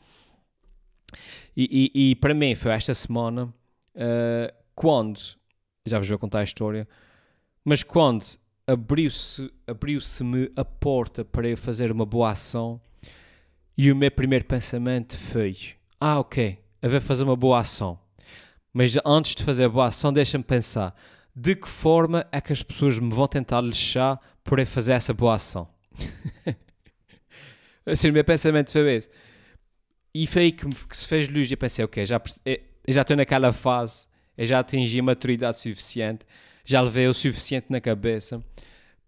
E, 1.56 1.92
e, 1.94 2.10
e 2.10 2.14
para 2.16 2.34
mim 2.34 2.54
foi 2.54 2.72
esta 2.72 2.92
semana 2.92 3.44
uh, 3.94 4.54
quando, 4.74 5.20
já 5.86 5.98
vos 5.98 6.08
vou 6.08 6.18
contar 6.18 6.40
a 6.40 6.44
história, 6.44 6.86
mas 7.64 7.82
quando 7.82 8.24
abriu-se 8.66 9.50
abriu-se-me 9.66 10.50
a 10.56 10.64
porta 10.64 11.24
para 11.24 11.48
eu 11.48 11.56
fazer 11.56 11.92
uma 11.92 12.04
boa 12.04 12.30
ação 12.30 12.80
e 13.78 13.92
o 13.92 13.96
meu 13.96 14.10
primeiro 14.10 14.44
pensamento 14.44 15.16
foi, 15.16 15.56
ah 16.00 16.18
ok, 16.18 16.58
eu 16.82 16.90
vou 16.90 17.00
fazer 17.00 17.24
uma 17.24 17.36
boa 17.36 17.60
ação. 17.60 17.98
Mas 18.72 18.94
antes 19.04 19.34
de 19.34 19.42
fazer 19.42 19.64
a 19.64 19.68
boa 19.68 19.86
ação, 19.86 20.12
deixa-me 20.12 20.44
pensar, 20.44 20.94
de 21.36 21.54
que 21.54 21.68
forma 21.68 22.26
é 22.32 22.40
que 22.40 22.50
as 22.50 22.62
pessoas 22.62 22.98
me 22.98 23.12
vão 23.12 23.28
tentar 23.28 23.60
lixar 23.60 24.18
por 24.42 24.58
eu 24.58 24.66
fazer 24.66 24.94
essa 24.94 25.12
boa 25.12 25.34
ação? 25.34 25.68
assim, 27.84 28.08
o 28.08 28.12
meu 28.14 28.24
pensamento 28.24 28.72
foi 28.72 28.94
esse. 28.94 29.10
E 30.14 30.26
foi 30.26 30.42
aí 30.44 30.52
que, 30.52 30.66
que 30.66 30.96
se 30.96 31.06
fez 31.06 31.28
luz 31.28 31.52
e 31.52 31.56
pensei, 31.56 31.84
ok, 31.84 32.06
já, 32.06 32.18
eu 32.46 32.58
já 32.88 33.02
estou 33.02 33.14
naquela 33.18 33.52
fase, 33.52 34.06
eu 34.38 34.46
já 34.46 34.60
atingi 34.60 34.98
a 34.98 35.02
maturidade 35.02 35.60
suficiente, 35.60 36.24
já 36.64 36.80
levei 36.80 37.06
o 37.06 37.12
suficiente 37.12 37.66
na 37.68 37.82
cabeça 37.82 38.42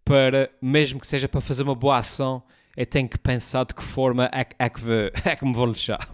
para, 0.04 0.50
mesmo 0.60 1.00
que 1.00 1.06
seja 1.06 1.26
para 1.26 1.40
fazer 1.40 1.62
uma 1.62 1.74
boa 1.74 1.96
ação, 1.96 2.42
eu 2.76 2.84
tenho 2.84 3.08
que 3.08 3.18
pensar 3.18 3.64
de 3.64 3.74
que 3.74 3.82
forma 3.82 4.26
é, 4.26 4.46
é, 4.58 4.68
que, 4.68 4.82
é 5.24 5.34
que 5.34 5.44
me 5.46 5.54
vão 5.54 5.64
lixar. 5.64 6.06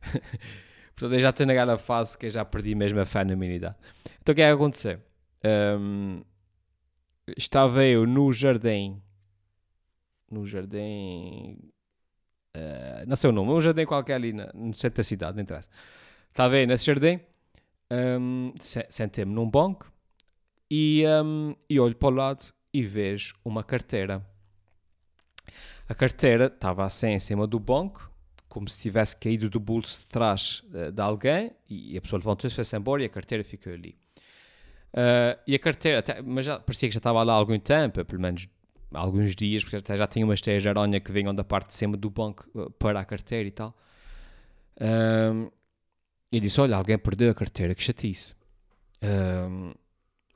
Portanto, 0.96 1.14
eu 1.14 1.20
já 1.20 1.28
estou 1.28 1.44
naquela 1.44 1.76
fase 1.76 2.16
que 2.16 2.24
eu 2.24 2.30
já 2.30 2.42
perdi 2.42 2.74
mesmo 2.74 2.98
a 3.00 3.04
fé 3.04 3.22
na 3.22 3.34
humanidade. 3.34 3.76
Então 4.22 4.32
o 4.32 4.36
que 4.36 4.40
é 4.40 4.46
que 4.46 4.52
aconteceu? 4.54 4.98
Um, 5.44 6.22
estava 7.36 7.84
eu 7.84 8.06
no 8.06 8.32
jardim. 8.32 9.00
No 10.30 10.46
jardim. 10.46 11.58
Uh, 12.56 13.06
não 13.06 13.16
sei 13.16 13.30
o 13.30 13.32
nome, 13.32 13.50
um 13.50 13.60
jardim 13.60 13.86
qualquer 13.86 14.14
ali 14.14 14.32
na, 14.32 14.50
no 14.54 14.72
centro 14.74 14.98
da 14.98 15.02
cidade, 15.04 15.36
não 15.36 15.42
interessa. 15.42 15.70
Estava 16.30 16.54
aí 16.54 16.66
nesse 16.66 16.84
jardim, 16.84 17.20
um, 18.20 18.52
sentei-me 18.58 19.34
num 19.34 19.48
banco 19.48 19.92
e, 20.70 21.04
um, 21.22 21.54
e 21.68 21.78
olho 21.78 21.94
para 21.94 22.08
o 22.08 22.10
lado 22.10 22.46
e 22.72 22.82
vejo 22.82 23.34
uma 23.44 23.62
carteira. 23.62 24.24
A 25.88 25.94
carteira 25.94 26.46
estava 26.46 26.84
assim 26.84 27.08
em 27.08 27.18
cima 27.18 27.46
do 27.46 27.58
banco, 27.58 28.10
como 28.48 28.68
se 28.68 28.78
tivesse 28.80 29.16
caído 29.16 29.50
do 29.50 29.60
bolso 29.60 30.00
de 30.00 30.06
trás 30.06 30.62
uh, 30.74 30.92
de 30.92 31.00
alguém, 31.02 31.52
e 31.68 31.96
a 31.96 32.00
pessoa 32.00 32.18
levantou-se, 32.18 32.54
foi-se 32.54 32.76
embora 32.76 33.02
e 33.02 33.06
a 33.06 33.10
carteira 33.10 33.44
ficou 33.44 33.72
ali. 33.72 34.01
Uh, 34.92 35.40
e 35.46 35.54
a 35.54 35.58
carteira, 35.58 36.00
até, 36.00 36.20
mas 36.20 36.44
já 36.44 36.58
parecia 36.58 36.88
que 36.88 36.94
já 36.94 36.98
estava 36.98 37.22
lá 37.22 37.32
há 37.32 37.36
algum 37.36 37.58
tempo, 37.58 38.04
pelo 38.04 38.20
menos 38.20 38.46
alguns 38.92 39.34
dias, 39.34 39.64
porque 39.64 39.76
até 39.76 39.96
já 39.96 40.06
tinha 40.06 40.24
umas 40.24 40.40
teias 40.40 40.62
de 40.62 40.68
aranha 40.68 41.00
que 41.00 41.10
vinham 41.10 41.34
da 41.34 41.42
parte 41.42 41.68
de 41.68 41.74
cima 41.74 41.96
do 41.96 42.10
banco 42.10 42.46
uh, 42.54 42.70
para 42.72 43.00
a 43.00 43.04
carteira 43.04 43.48
e 43.48 43.52
tal. 43.52 43.74
e 46.30 46.40
disse: 46.40 46.60
Olha, 46.60 46.76
alguém 46.76 46.98
perdeu 46.98 47.30
a 47.30 47.34
carteira, 47.34 47.74
que 47.74 47.82
chatice. 47.82 48.34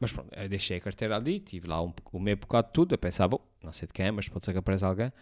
mas 0.01 0.13
pronto, 0.13 0.35
eu 0.35 0.49
deixei 0.49 0.79
a 0.79 0.81
carteira 0.81 1.17
ali, 1.17 1.41
tive 1.41 1.69
lá 1.69 1.83
um, 1.83 1.93
um 2.15 2.19
meio 2.21 2.37
bocado 2.37 2.69
de 2.69 2.73
tudo. 2.73 2.95
Eu 2.95 2.99
pensava, 2.99 3.39
não 3.63 3.73
sei 3.73 3.87
de 3.87 3.93
quem, 3.93 4.11
mas 4.11 4.29
pode 4.29 4.45
ser 4.45 4.53
que 4.53 4.59
apareça 4.59 4.87
alguém. 4.87 5.13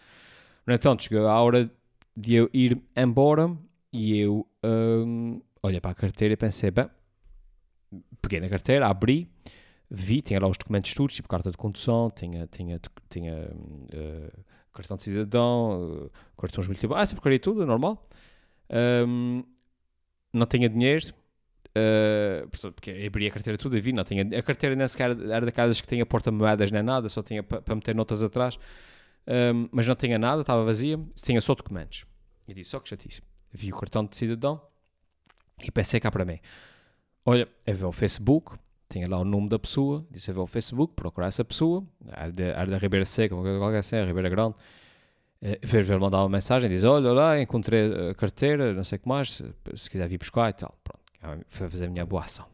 No 0.65 0.73
entanto, 0.73 1.03
chegou 1.03 1.27
a 1.27 1.41
hora 1.41 1.69
de 2.15 2.33
eu 2.35 2.49
ir 2.53 2.81
embora 2.95 3.55
e 3.91 4.19
eu 4.19 4.47
um, 4.63 5.41
olhei 5.61 5.79
para 5.79 5.91
a 5.91 5.95
carteira 5.95 6.33
e 6.33 6.37
pensei: 6.37 6.71
bem, 6.71 6.89
peguei 8.21 8.39
na 8.39 8.49
carteira, 8.49 8.87
abri, 8.87 9.29
vi, 9.89 10.21
tinha 10.21 10.39
lá 10.39 10.47
os 10.47 10.57
documentos 10.57 10.93
todos, 10.93 11.15
tipo 11.15 11.27
carta 11.27 11.51
de 11.51 11.57
condução, 11.57 12.11
tinha, 12.11 12.47
tinha, 12.47 12.79
tinha 13.09 13.51
uh, 13.51 14.43
cartão 14.73 14.97
de 14.97 15.03
cidadão, 15.03 16.05
uh, 16.05 16.11
cartões 16.37 16.67
multibanco, 16.67 17.01
ah, 17.01 17.05
sempre 17.05 17.39
tudo, 17.39 17.65
normal. 17.65 18.07
Um, 19.07 19.43
não 20.33 20.45
tinha 20.45 20.67
dinheiro, 20.67 21.13
uh, 21.69 22.47
portanto, 22.49 22.73
porque 22.73 22.91
abri 23.07 23.27
a 23.27 23.31
carteira 23.31 23.57
tudo 23.57 23.79
vi, 23.79 23.93
não 23.93 24.03
tinha, 24.03 24.23
a 24.37 24.43
carteira 24.43 24.75
nem 24.75 24.87
sequer 24.87 25.11
era 25.11 25.45
daquelas 25.45 25.79
que 25.79 25.87
tinha 25.87 26.05
porta-moedas 26.05 26.71
nem 26.71 26.83
nada, 26.83 27.07
só 27.07 27.23
tinha 27.23 27.41
para 27.41 27.61
pa 27.61 27.75
meter 27.75 27.95
notas 27.95 28.23
atrás, 28.23 28.57
um, 29.27 29.69
mas 29.71 29.87
não 29.87 29.95
tinha 29.95 30.19
nada, 30.19 30.41
estava 30.41 30.63
vazia, 30.63 30.99
tinha 31.15 31.39
só 31.41 31.55
documentos. 31.55 32.05
E 32.47 32.53
disse, 32.53 32.71
só 32.71 32.79
que 32.79 32.89
chatice. 32.89 33.21
Vi 33.51 33.71
o 33.71 33.77
cartão 33.77 34.05
de 34.05 34.15
cidadão 34.15 34.61
e 35.63 35.71
pensei 35.71 35.99
cá 35.99 36.11
para 36.11 36.25
mim, 36.25 36.39
olha, 37.25 37.47
é 37.65 37.73
ver 37.73 37.85
o 37.85 37.91
Facebook, 37.91 38.57
tinha 38.87 39.09
lá 39.09 39.19
o 39.19 39.25
nome 39.25 39.49
da 39.49 39.57
pessoa, 39.57 40.05
disse 40.11 40.29
a 40.29 40.33
ver 40.33 40.39
o 40.39 40.47
Facebook, 40.47 40.93
procurar 40.93 41.27
essa 41.27 41.43
pessoa, 41.43 41.83
era 42.07 42.31
da, 42.67 42.77
Ribeira 42.77 43.05
Seca, 43.05 43.35
qualquer 43.35 43.79
assim, 43.79 43.97
a 43.97 44.05
Ribeira 44.05 44.29
Grande, 44.29 44.55
fez 45.63 45.87
ver 45.87 45.99
mandar 45.99 46.19
uma 46.19 46.29
mensagem, 46.29 46.69
diz, 46.69 46.83
olha 46.83 47.11
lá, 47.11 47.41
encontrei 47.41 48.09
a 48.09 48.15
carteira, 48.15 48.73
não 48.73 48.83
sei 48.83 48.97
o 48.97 48.99
que 48.99 49.07
mais, 49.07 49.31
se, 49.31 49.53
se 49.75 49.89
quiser 49.89 50.07
vir 50.07 50.17
buscar 50.17 50.49
e 50.49 50.53
tal, 50.53 50.77
pronto, 50.83 51.45
foi 51.49 51.69
fazer 51.69 51.85
a 51.85 51.89
minha 51.89 52.05
boa 52.05 52.23
ação. 52.23 52.45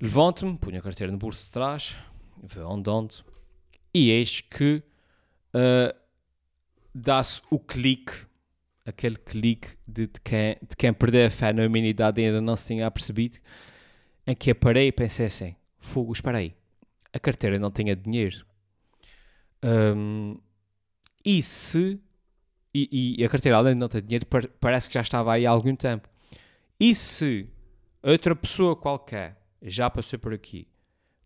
Levanto-me, 0.00 0.58
punho 0.58 0.78
a 0.78 0.82
carteira 0.82 1.12
no 1.12 1.18
bolso 1.18 1.44
de 1.44 1.50
trás, 1.50 1.96
vou 2.42 2.72
andando, 2.72 3.14
e 3.92 4.10
eis 4.10 4.40
que 4.40 4.82
uh, 5.54 5.96
dá-se 6.94 7.40
o 7.50 7.58
clique 7.58 8.26
aquele 8.84 9.16
clique 9.16 9.68
de, 9.86 10.06
de, 10.06 10.20
quem, 10.22 10.56
de 10.60 10.76
quem 10.76 10.92
perdeu 10.92 11.26
a 11.26 11.30
fé 11.30 11.52
na 11.52 11.64
humanidade 11.64 12.20
e 12.20 12.26
ainda 12.26 12.40
não 12.40 12.56
se 12.56 12.66
tinha 12.66 12.90
percebido, 12.90 13.38
em 14.26 14.34
que 14.34 14.50
eu 14.50 14.54
parei 14.54 14.88
e 14.88 14.92
pensei 14.92 15.26
assim: 15.26 15.56
fogo, 15.78 16.12
espera 16.12 16.38
aí, 16.38 16.54
a 17.12 17.18
carteira 17.18 17.58
não 17.58 17.70
tinha 17.70 17.96
dinheiro. 17.96 18.44
Um, 19.62 20.36
e 21.24 21.42
se. 21.42 22.00
E, 22.76 23.16
e, 23.20 23.24
a 23.24 23.28
carteira, 23.28 23.56
além 23.56 23.74
de 23.74 23.78
não 23.78 23.88
ter 23.88 24.02
dinheiro, 24.02 24.26
parece 24.60 24.88
que 24.88 24.94
já 24.94 25.00
estava 25.00 25.32
aí 25.32 25.46
há 25.46 25.50
algum 25.50 25.76
tempo. 25.76 26.08
E 26.78 26.92
se 26.92 27.48
outra 28.02 28.34
pessoa 28.34 28.74
qualquer 28.74 29.40
já 29.62 29.88
passou 29.88 30.18
por 30.18 30.34
aqui, 30.34 30.66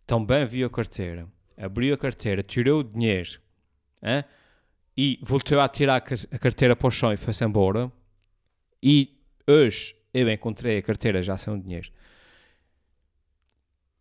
também 0.07 0.47
viu 0.47 0.67
a 0.67 0.71
carteira, 0.71 1.27
abriu 1.57 1.95
a 1.95 1.99
carteira, 1.99 2.43
tirou 2.43 2.81
o 2.81 2.85
dinheiro, 2.85 3.41
hein? 4.03 4.25
E 5.01 5.17
voltou 5.23 5.61
a 5.61 5.69
tirar 5.69 6.03
a 6.33 6.39
carteira 6.41 6.75
para 6.75 6.89
o 6.89 6.91
chão 6.91 7.13
e 7.13 7.17
foi-se 7.17 7.45
embora. 7.45 7.93
E 8.83 9.17
hoje 9.47 9.95
eu 10.13 10.29
encontrei 10.29 10.79
a 10.79 10.83
carteira 10.83 11.23
já 11.23 11.39
sem 11.39 11.55
o 11.55 11.57
dinheiro. 11.57 11.89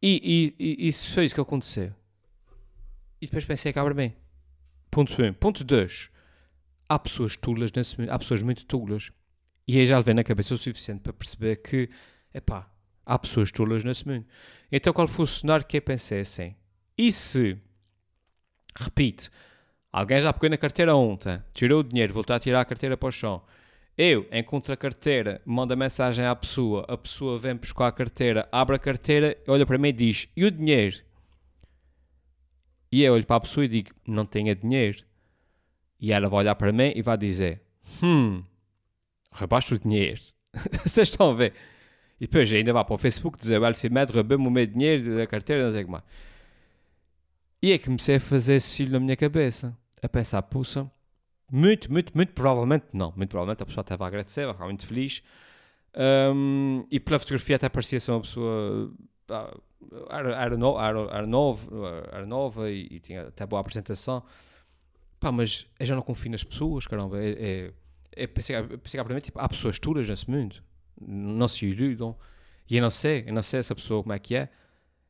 E, 0.01 0.55
e, 0.57 0.83
e 0.83 0.87
isso 0.87 1.13
foi 1.13 1.25
isso 1.25 1.35
que 1.35 1.41
aconteceu. 1.41 1.93
E 3.21 3.27
depois 3.27 3.45
pensei 3.45 3.71
abre 3.75 3.93
bem. 3.93 4.15
Ponto 4.89 5.21
1. 5.21 5.25
Um. 5.27 5.33
Ponto 5.33 5.63
2. 5.63 6.09
Há 6.89 6.97
pessoas 6.97 7.37
tulas 7.37 7.71
nesse. 7.71 7.95
Há 8.09 8.17
pessoas 8.17 8.41
muito 8.41 8.65
tulas. 8.65 9.11
E 9.67 9.79
aí 9.79 9.85
já 9.85 9.97
levei 9.99 10.15
na 10.15 10.23
cabeça 10.23 10.55
o 10.55 10.57
suficiente 10.57 11.01
para 11.01 11.13
perceber 11.13 11.57
que, 11.57 11.91
epá, 12.33 12.67
há 13.05 13.19
pessoas 13.19 13.51
tulas 13.51 13.83
nesse 13.83 14.07
mundo. 14.07 14.25
Então 14.71 14.91
qual 14.91 15.07
foi 15.07 15.25
o 15.25 15.27
cenário 15.27 15.63
que 15.63 15.77
eu 15.77 15.81
pensei 15.83 16.21
assim? 16.21 16.55
E 16.97 17.11
se, 17.11 17.55
repito, 18.75 19.29
Alguém 19.97 20.19
já 20.19 20.31
pegou 20.31 20.51
na 20.51 20.57
carteira 20.57 20.95
ontem, 20.95 21.41
tirou 21.55 21.79
o 21.79 21.83
dinheiro, 21.83 22.13
voltou 22.13 22.35
a 22.35 22.39
tirar 22.39 22.61
a 22.61 22.65
carteira 22.65 22.95
para 22.95 23.09
o 23.09 23.11
chão. 23.11 23.41
Eu 23.97 24.27
encontro 24.31 24.71
a 24.71 24.77
carteira, 24.77 25.41
mando 25.43 25.73
a 25.73 25.75
mensagem 25.75 26.23
à 26.23 26.35
pessoa, 26.35 26.85
a 26.87 26.95
pessoa 26.95 27.35
vem 27.39 27.55
buscar 27.55 27.87
a 27.87 27.91
carteira, 27.91 28.47
abre 28.51 28.75
a 28.75 28.79
carteira, 28.79 29.35
olha 29.47 29.65
para 29.65 29.79
mim 29.79 29.87
e 29.87 29.93
diz: 29.93 30.29
E 30.37 30.45
o 30.45 30.51
dinheiro? 30.51 30.97
E 32.91 33.01
eu 33.01 33.11
olho 33.11 33.25
para 33.25 33.37
a 33.37 33.39
pessoa 33.39 33.65
e 33.65 33.67
digo: 33.67 33.89
Não 34.05 34.23
tenho 34.23 34.53
dinheiro. 34.53 35.03
E 35.99 36.13
ela 36.13 36.29
vai 36.29 36.41
olhar 36.41 36.53
para 36.53 36.71
mim 36.71 36.93
e 36.95 37.01
vai 37.01 37.17
dizer: 37.17 37.59
Hum, 38.03 38.43
roubaste 39.31 39.73
o 39.73 39.79
dinheiro. 39.79 40.21
Vocês 40.85 41.09
estão 41.09 41.31
a 41.31 41.33
ver? 41.33 41.53
E 42.21 42.27
depois 42.27 42.53
ainda 42.53 42.71
vai 42.71 42.85
para 42.85 42.93
o 42.93 42.99
Facebook 42.99 43.39
dizer: 43.39 43.59
Well, 43.59 43.73
Fimed 43.73 44.13
roubou-me 44.13 44.45
o 44.45 44.51
meu 44.51 44.67
dinheiro 44.67 45.17
da 45.17 45.25
carteira, 45.25 45.63
não 45.63 45.71
sei 45.71 45.81
o 45.81 45.85
que 45.85 45.91
mais. 45.91 46.03
E 47.63 47.71
é 47.71 47.79
que 47.79 47.85
comecei 47.85 48.17
a 48.17 48.19
fazer 48.19 48.53
esse 48.53 48.75
filho 48.75 48.91
na 48.91 48.99
minha 48.99 49.15
cabeça 49.15 49.75
a 50.01 50.09
pensar, 50.09 50.41
puxa, 50.43 50.89
muito, 51.51 51.91
muito, 51.91 52.15
muito 52.15 52.33
provavelmente, 52.33 52.85
não, 52.93 53.13
muito 53.15 53.29
provavelmente 53.29 53.63
a 53.63 53.65
pessoa 53.65 53.81
estava 53.81 54.03
a 54.03 54.07
agradecer, 54.07 54.47
estava 54.47 54.65
muito 54.65 54.85
feliz. 54.85 55.23
Um, 55.95 56.85
e 56.91 56.99
pela 56.99 57.17
fotografia 57.17 57.55
até 57.55 57.69
parecia 57.69 57.99
ser 57.99 58.11
uma 58.11 58.21
pessoa. 58.21 58.93
Ah, 59.29 59.57
era, 60.09 60.35
era, 60.35 60.57
no, 60.57 60.79
era, 60.79 60.99
era, 61.11 61.27
novo, 61.27 61.69
era 62.11 62.25
nova 62.25 62.69
e, 62.69 62.87
e, 62.91 62.99
tinha 62.99 63.27
até 63.27 63.45
boa 63.45 63.61
apresentação. 63.61 64.23
Pá, 65.19 65.31
mas 65.31 65.65
eu 65.79 65.85
já 65.85 65.95
não 65.95 66.01
confio 66.01 66.31
nas 66.31 66.43
pessoas, 66.43 66.85
caramba. 66.85 67.19
É, 67.19 67.29
é, 67.31 67.73
é 68.11 68.27
pensei, 68.27 68.61
pensei 68.77 69.03
mim, 69.03 69.19
tipo, 69.19 69.39
há 69.39 69.49
pessoas 69.49 69.79
duras 69.79 70.07
nesse 70.07 70.29
mundo, 70.29 70.57
não 71.01 71.47
se 71.47 71.65
iludam. 71.65 72.15
E 72.69 72.75
eu 72.75 72.81
não 72.81 72.89
sei, 72.89 73.23
eu 73.25 73.33
não 73.33 73.41
sei 73.41 73.59
essa 73.59 73.73
pessoa 73.73 74.03
como 74.03 74.13
é 74.13 74.19
que 74.19 74.35
é. 74.35 74.49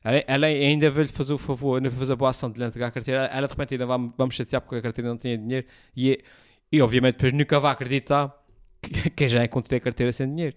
Ela 0.02 0.46
ainda 0.46 0.90
veio-lhe 0.90 1.12
fazer 1.12 1.34
o 1.34 1.38
favor, 1.38 1.76
ainda 1.76 1.90
fazer 1.90 2.12
a 2.12 2.16
boa 2.16 2.30
ação 2.30 2.50
de 2.50 2.58
lhe 2.58 2.66
entregar 2.66 2.86
a 2.86 2.90
carteira. 2.90 3.24
Ela 3.26 3.46
de 3.46 3.52
repente 3.52 3.74
ainda 3.74 3.86
vai, 3.86 3.98
me 3.98 4.32
chatear 4.32 4.62
porque 4.62 4.76
a 4.76 4.82
carteira 4.82 5.10
não 5.10 5.18
tinha 5.18 5.36
dinheiro. 5.36 5.66
E, 5.96 6.22
e 6.70 6.80
obviamente 6.80 7.16
depois 7.16 7.32
nunca 7.32 7.58
vai 7.58 7.72
acreditar 7.72 8.32
que, 8.80 9.10
que 9.10 9.28
já 9.28 9.44
encontrei 9.44 9.78
a 9.78 9.80
carteira 9.80 10.12
sem 10.12 10.28
dinheiro. 10.28 10.56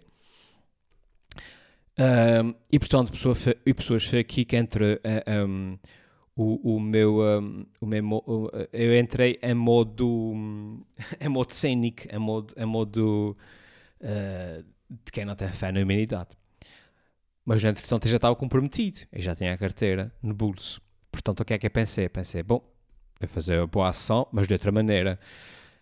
Um, 1.97 2.53
e 2.71 2.79
portanto, 2.79 3.11
pessoa, 3.11 3.35
e 3.65 3.73
pessoas 3.73 4.05
foi 4.05 4.19
aqui 4.19 4.45
que 4.45 4.55
entre 4.55 4.95
uh, 4.95 5.47
um, 5.47 5.77
o, 6.35 6.75
o 6.75 6.79
meu. 6.79 7.21
Um, 7.21 7.65
o 7.79 7.85
meu 7.85 8.49
eu 8.71 8.97
entrei 8.97 9.37
em 9.41 9.53
modo. 9.53 10.33
em 11.19 11.29
modo 11.29 11.51
cênico, 11.51 12.03
em 12.11 12.19
modo, 12.19 12.53
em 12.57 12.65
modo 12.65 13.37
uh, 14.01 14.63
de 14.89 15.11
quem 15.11 15.25
não 15.25 15.35
tem 15.35 15.49
fé 15.49 15.71
na 15.71 15.81
humanidade. 15.81 16.29
Mas, 17.45 17.63
entretanto, 17.63 18.05
eu 18.05 18.11
já 18.11 18.17
estava 18.17 18.35
comprometido. 18.35 19.01
Eu 19.11 19.21
já 19.21 19.35
tinha 19.35 19.53
a 19.53 19.57
carteira 19.57 20.13
no 20.21 20.33
bolso. 20.33 20.81
Portanto, 21.11 21.41
o 21.41 21.45
que 21.45 21.53
é 21.53 21.57
que 21.57 21.67
eu 21.67 21.71
pensei? 21.71 22.07
Pensei, 22.07 22.43
bom, 22.43 22.63
vou 23.19 23.29
fazer 23.29 23.59
a 23.59 23.67
boa 23.67 23.89
ação, 23.89 24.27
mas 24.31 24.47
de 24.47 24.53
outra 24.53 24.71
maneira. 24.71 25.19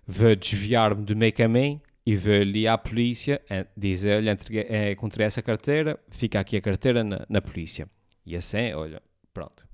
Vou 0.07 0.35
desviar-me 0.35 1.03
do 1.03 1.15
meio 1.15 1.33
caminho 1.33 1.81
e 2.05 2.15
vou 2.15 2.33
ali 2.33 2.67
à 2.67 2.77
polícia 2.77 3.39
dizer-lhe, 3.77 4.29
encontrei 4.91 5.27
essa 5.27 5.41
carteira, 5.41 5.99
fica 6.09 6.39
aqui 6.39 6.57
a 6.57 6.61
carteira 6.61 7.03
na, 7.03 7.25
na 7.29 7.41
polícia. 7.41 7.87
E 8.25 8.35
assim, 8.35 8.73
olha, 8.73 9.01
pronto. 9.33 9.67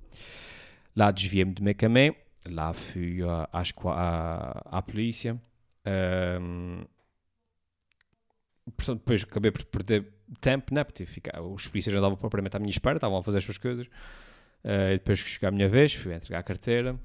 Lá 0.95 1.11
desviei-me 1.11 1.53
do 1.53 1.63
meio 1.63 1.75
caminho, 1.75 2.15
lá 2.45 2.73
fui 2.73 3.19
à, 3.23 3.47
à 4.65 4.81
polícia. 4.81 5.39
Um, 6.41 6.83
portanto, 8.75 8.99
depois 8.99 9.23
acabei 9.23 9.51
por 9.51 9.63
perder 9.65 10.14
tempo, 10.39 10.73
né? 10.73 10.83
Porque 10.83 11.05
fica, 11.05 11.41
os 11.41 11.67
polícias 11.67 11.93
estavam 11.95 12.17
propriamente 12.17 12.55
à 12.55 12.59
minha 12.59 12.69
espera, 12.69 12.97
estavam 12.97 13.17
a 13.17 13.23
fazer 13.23 13.39
as 13.39 13.43
suas 13.43 13.57
coisas. 13.57 13.87
Uh, 14.63 14.93
depois 14.93 15.21
que 15.21 15.29
chegou 15.29 15.47
a 15.47 15.51
minha 15.51 15.69
vez, 15.69 15.93
fui 15.93 16.13
entregar 16.13 16.39
a 16.39 16.43
carteira. 16.43 16.99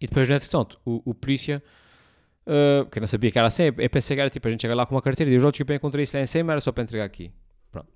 E 0.00 0.06
depois, 0.06 0.28
no 0.28 0.34
entretanto, 0.34 0.80
o, 0.84 1.02
o 1.10 1.14
polícia, 1.14 1.62
uh, 2.46 2.88
que 2.90 2.98
não 2.98 3.06
sabia 3.06 3.30
que 3.30 3.38
era 3.38 3.46
assim, 3.46 3.64
eu 3.64 3.90
pensei 3.90 4.16
que 4.16 4.20
era 4.20 4.30
tipo, 4.30 4.48
a 4.48 4.50
gente 4.50 4.62
chega 4.62 4.74
lá 4.74 4.86
com 4.86 4.94
uma 4.94 5.02
carteira 5.02 5.30
e 5.30 5.36
os 5.36 5.44
outros 5.44 5.64
que 5.64 5.70
eu 5.70 5.76
encontrei 5.76 6.02
isso 6.02 6.16
lá 6.16 6.22
em 6.22 6.26
cima 6.26 6.52
era 6.52 6.60
só 6.60 6.72
para 6.72 6.84
entregar 6.84 7.04
aqui. 7.04 7.30
Pronto. 7.70 7.88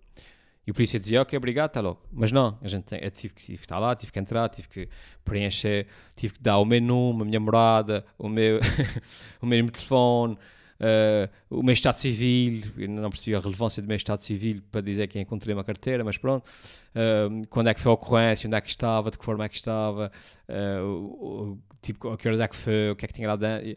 E 0.67 0.71
o 0.71 0.75
polícia 0.75 0.99
dizia, 1.01 1.23
ok, 1.23 1.37
obrigado, 1.37 1.69
está 1.69 1.81
logo. 1.81 2.03
Mas 2.13 2.31
não, 2.31 2.59
a 2.61 2.69
gente, 2.69 2.93
eu 2.93 3.11
tive, 3.11 3.35
tive 3.35 3.59
que 3.59 3.65
estar 3.65 3.79
lá, 3.79 3.95
tive 3.97 4.13
que 4.13 4.19
entrar, 4.19 4.49
tive 4.49 4.69
que 4.69 4.89
preencher, 5.25 5.87
tive 6.15 6.35
que 6.35 6.43
dar 6.43 6.59
o 6.59 6.65
meu 6.65 6.81
nome, 6.81 7.23
a 7.23 7.25
minha 7.25 7.41
morada, 7.41 8.05
o 8.19 8.29
meu, 8.29 8.61
o 9.41 9.47
meu 9.47 9.71
telefone, 9.71 10.37
Uh, 10.79 11.59
o 11.59 11.63
meu 11.63 11.73
estado 11.73 11.97
civil, 11.97 12.63
eu 12.77 12.89
não 12.89 13.09
percebi 13.09 13.35
a 13.35 13.41
relevância 13.41 13.83
do 13.83 13.89
meu 13.89 13.97
estado 13.97 14.21
civil 14.23 14.63
para 14.71 14.81
dizer 14.81 15.07
que 15.07 15.19
encontrei 15.19 15.55
uma 15.55 15.65
carteira, 15.65 16.05
mas 16.05 16.19
pronto. 16.19 16.47
Uh, 16.95 17.47
quando 17.49 17.69
é 17.69 17.75
que 17.75 17.81
foi 17.81 17.91
a 17.91 17.95
ocorrência, 17.95 18.47
onde 18.47 18.57
é 18.57 18.61
que 18.61 18.69
estava, 18.69 19.11
de 19.11 19.19
que 19.19 19.25
forma 19.25 19.45
é 19.45 19.49
que 19.49 19.57
estava, 19.57 20.11
uh, 20.49 21.59
tipo, 21.81 22.09
a 22.11 22.17
que 22.17 22.29
horas 22.29 22.41
é 22.41 22.49
que 22.49 22.57
foi, 22.57 22.91
o 22.91 22.97
que 22.97 23.05
é 23.05 23.09
que 23.09 23.15
tinha 23.15 23.29
lá 23.29 23.37
dentro. 23.37 23.77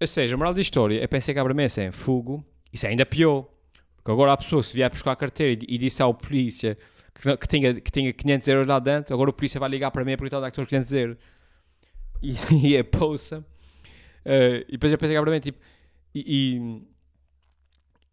Ou 0.00 0.06
seja, 0.06 0.34
a 0.34 0.38
moral 0.38 0.52
da 0.52 0.60
história, 0.60 1.00
eu 1.00 1.08
pensei 1.08 1.32
que 1.32 1.40
a 1.40 1.44
mim 1.44 1.62
assim, 1.64 1.90
fogo, 1.90 2.44
isso 2.72 2.86
é 2.86 2.90
ainda 2.90 3.06
pior. 3.06 3.46
Porque 3.96 4.10
agora 4.10 4.32
a 4.32 4.36
pessoa, 4.36 4.62
se 4.62 4.74
vier 4.74 4.90
buscar 4.90 5.12
a 5.12 5.16
carteira 5.16 5.52
e, 5.62 5.74
e 5.74 5.78
disse 5.78 6.02
ao 6.02 6.12
polícia 6.12 6.76
que, 7.14 7.36
que, 7.36 7.46
tinha, 7.46 7.80
que 7.80 7.90
tinha 7.90 8.12
500 8.12 8.48
euros 8.48 8.66
lá 8.66 8.80
dentro, 8.80 9.14
agora 9.14 9.30
o 9.30 9.32
polícia 9.32 9.60
vai 9.60 9.68
ligar 9.68 9.90
para 9.92 10.04
mim 10.04 10.12
a 10.12 10.16
perguntar 10.16 10.38
onde 10.38 10.48
é 10.48 10.50
que 10.50 10.60
estão 10.60 10.64
os 10.64 10.68
500 10.68 10.92
euros. 10.92 11.16
E, 12.24 12.36
e 12.68 12.76
é 12.76 12.84
poça. 12.84 13.44
Uh, 14.24 14.62
e 14.68 14.72
depois 14.72 14.92
eu 14.92 14.96
pensei 14.98 15.16
que 15.16 15.30
mim, 15.30 15.40
tipo, 15.40 15.58
e, 16.14 16.20
e, 16.20 16.82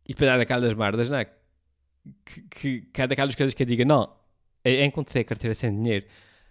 e 0.05 0.13
depois 0.13 0.29
há 0.29 0.37
daquelas 0.37 0.73
merdas, 0.73 1.09
não 1.09 1.17
é? 1.17 1.25
Que, 2.25 2.41
que, 2.49 2.81
que 2.81 3.01
há 3.01 3.05
daquelas 3.05 3.35
coisas 3.35 3.53
que 3.53 3.63
eu 3.63 3.67
diga, 3.67 3.85
não, 3.85 4.15
eu 4.63 4.85
encontrei 4.85 5.21
a 5.21 5.25
carteira 5.25 5.53
sem 5.53 5.71
dinheiro. 5.75 6.05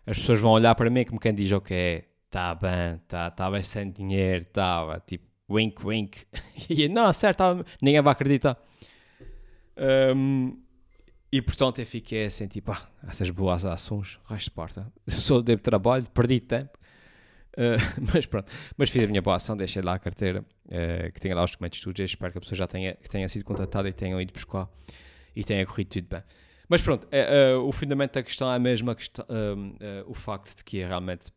As 0.07 0.19
pessoas 0.19 0.41
vão 0.41 0.53
olhar 0.53 0.75
para 0.75 0.89
mim 0.91 1.05
como 1.05 1.21
quem 1.21 1.35
diz, 1.35 1.53
ok, 1.53 2.05
está 2.27 2.55
bem, 2.55 2.99
tá, 3.09 3.31
tá 3.31 3.63
sem 3.63 3.91
dinheiro, 3.91 4.45
estava, 4.45 5.01
tipo, 5.07 5.27
wink, 5.51 5.85
wink. 5.85 6.27
E 6.69 6.89
não, 6.89 7.13
certo, 7.13 7.39
tá, 7.39 7.65
ninguém 7.81 8.01
vai 8.01 8.13
acreditar. 8.13 8.57
Um, 9.77 10.61
e 11.31 11.43
portanto 11.43 11.79
eu 11.79 11.87
fiquei 11.87 12.27
assim, 12.27 12.49
tipo, 12.49 12.73
ah, 12.73 12.89
essas 13.07 13.31
boas 13.31 13.65
ações, 13.65 14.19
resto 14.27 14.45
de 14.45 14.51
porta. 14.51 14.93
Sou 15.09 15.43
de 15.43 15.57
trabalho, 15.57 16.07
perdi 16.11 16.41
tempo. 16.41 16.79
Uh, 17.59 17.75
mas 18.15 18.25
pronto, 18.25 18.51
mas 18.77 18.89
fiz 18.89 19.03
a 19.03 19.07
minha 19.09 19.21
boa 19.21 19.35
ação, 19.35 19.57
deixei 19.57 19.83
lá 19.83 19.95
a 19.95 19.99
carteira, 19.99 20.45
uh, 20.67 21.13
que 21.13 21.21
tenha 21.21 21.35
lá 21.35 21.43
os 21.43 21.51
documentos 21.51 21.81
todos, 21.81 21.99
espero 22.01 22.31
que 22.31 22.39
a 22.39 22.41
pessoa 22.41 22.57
já 22.57 22.69
tenha, 22.69 22.95
que 22.95 23.11
tenha 23.11 23.29
sido 23.29 23.45
contratada 23.45 23.89
e 23.89 23.93
tenha 23.93 24.21
ido 24.23 24.33
buscar 24.33 24.69
e 25.35 25.43
tenha 25.43 25.67
corrido 25.67 25.89
tudo 25.89 26.07
bem. 26.09 26.23
Mas 26.69 26.83
pronto, 26.83 27.05
uh, 27.07 27.59
o 27.67 27.73
fundamento 27.73 28.13
da 28.15 28.23
questão 28.23 28.53
é 28.53 28.59
mesmo 28.61 28.93
a 28.93 28.95
questão, 28.95 29.27
o 30.07 30.15
facto 30.15 30.57
de 30.57 30.63
que 30.63 30.79
realmente 30.85 31.33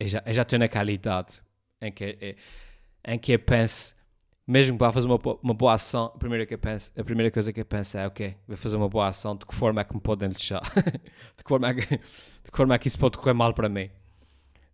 eu 0.00 0.08
já, 0.08 0.22
eu 0.26 0.34
já 0.34 0.42
estou 0.42 0.58
naquela 0.58 0.90
idade 0.90 1.40
em 1.80 1.92
que, 1.92 2.36
em 3.04 3.18
que 3.18 3.32
eu 3.32 3.38
penso 3.38 3.94
mesmo 4.46 4.76
para 4.76 4.90
fazer 4.90 5.06
uma, 5.06 5.20
uma 5.40 5.54
boa 5.54 5.74
ação, 5.74 6.06
a 6.06 6.18
primeira, 6.18 6.44
que 6.44 6.56
penso, 6.56 6.90
a 6.98 7.04
primeira 7.04 7.30
coisa 7.30 7.52
que 7.52 7.60
eu 7.60 7.64
penso 7.64 7.96
é, 7.96 8.06
ok, 8.06 8.34
vou 8.48 8.56
fazer 8.56 8.76
uma 8.76 8.88
boa 8.88 9.06
ação, 9.06 9.36
de 9.36 9.46
que 9.46 9.54
forma 9.54 9.80
é 9.80 9.84
que 9.84 9.94
me 9.94 10.00
podem 10.00 10.28
deixar? 10.28 10.60
de, 10.74 11.44
que 11.44 11.48
forma 11.48 11.68
é 11.68 11.74
que, 11.74 11.80
de 11.86 12.50
que 12.50 12.56
forma 12.56 12.74
é 12.74 12.78
que 12.78 12.88
isso 12.88 12.98
pode 12.98 13.16
correr 13.16 13.34
mal 13.34 13.54
para 13.54 13.68
mim? 13.68 13.88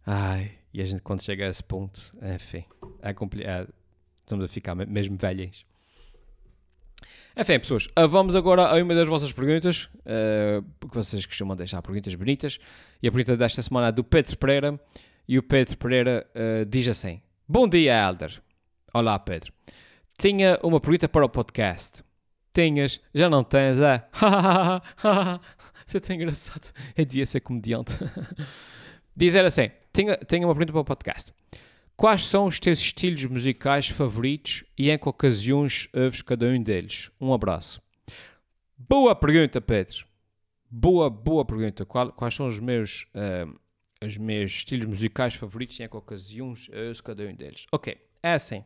Ai, 0.07 0.53
e 0.73 0.81
a 0.81 0.85
gente 0.85 1.03
quando 1.03 1.21
chega 1.21 1.47
a 1.47 1.49
esse 1.49 1.65
ponto, 1.65 2.01
enfim, 2.23 2.65
é 3.03 3.13
complicado, 3.13 3.75
estamos 4.23 4.45
a 4.45 4.49
ficar 4.49 4.77
mesmo 4.77 5.17
velhos. 5.17 5.67
Enfim, 7.37 7.59
pessoas, 7.59 7.89
ah, 7.97 8.07
vamos 8.07 8.37
agora 8.37 8.67
a 8.69 8.81
uma 8.83 8.95
das 8.95 9.09
vossas 9.09 9.33
perguntas, 9.33 9.91
uh, 9.97 10.63
porque 10.79 10.97
vocês 10.97 11.27
costumam 11.27 11.57
deixar 11.57 11.83
perguntas 11.83 12.15
bonitas, 12.15 12.59
e 13.03 13.09
a 13.09 13.13
pergunta 13.13 13.37
desta 13.37 13.61
semana 13.63 13.89
é 13.89 13.93
do 13.93 14.05
Pedro 14.05 14.39
Pereira, 14.39 14.81
e 15.27 15.39
o 15.39 15.43
Pedro 15.43 15.77
Pereira 15.77 16.27
uh, 16.35 16.65
diz 16.65 16.89
assim, 16.89 17.21
Bom 17.49 17.69
dia, 17.69 17.93
Elder. 18.09 18.41
Olá, 18.95 19.19
Pedro. 19.19 19.53
Tinha 20.19 20.59
uma 20.63 20.81
pergunta 20.81 21.09
para 21.09 21.25
o 21.25 21.29
podcast. 21.29 22.03
Tinhas, 22.55 23.01
já 23.13 23.29
não 23.29 23.45
tens, 23.45 23.81
é? 23.81 24.09
Você 25.85 26.01
é 26.09 26.15
engraçado. 26.15 26.73
É 26.97 27.05
dia 27.05 27.27
ser 27.27 27.41
comediante. 27.41 27.99
Dizer 29.17 29.45
assim: 29.45 29.71
tinha 29.93 30.47
uma 30.47 30.55
pergunta 30.55 30.73
para 30.73 30.81
o 30.81 30.85
podcast. 30.85 31.33
Quais 31.97 32.25
são 32.27 32.45
os 32.45 32.61
teus 32.61 32.79
estilos 32.79 33.25
musicais 33.25 33.89
favoritos 33.89 34.65
e 34.77 34.91
em 34.91 34.99
que 34.99 35.09
ocasiões 35.09 35.89
ouves 35.95 36.21
cada 36.21 36.47
um 36.47 36.63
deles? 36.63 37.11
Um 37.19 37.33
abraço. 37.33 37.81
Boa 38.77 39.17
pergunta, 39.17 39.61
Pedro. 39.61 40.05
Boa, 40.71 41.09
boa 41.09 41.45
pergunta. 41.45 41.87
Qual, 41.87 42.13
quais 42.13 42.35
são 42.35 42.47
os 42.47 42.61
meus, 42.61 43.07
uh, 43.15 43.59
os 44.05 44.19
meus 44.19 44.51
estilos 44.51 44.87
musicais 44.87 45.35
favoritos 45.35 45.81
e 45.81 45.85
em 45.85 45.89
que 45.89 45.97
ocasiões 45.97 46.69
ouves 46.69 47.01
cada 47.01 47.23
um 47.23 47.35
deles? 47.35 47.67
Ok, 47.73 47.97
é 48.23 48.35
assim 48.35 48.63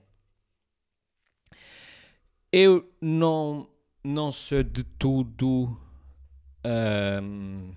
eu 2.53 2.89
não, 3.01 3.69
não 4.03 4.33
sou 4.33 4.63
de 4.63 4.83
tudo. 4.85 5.77
Um, 7.23 7.73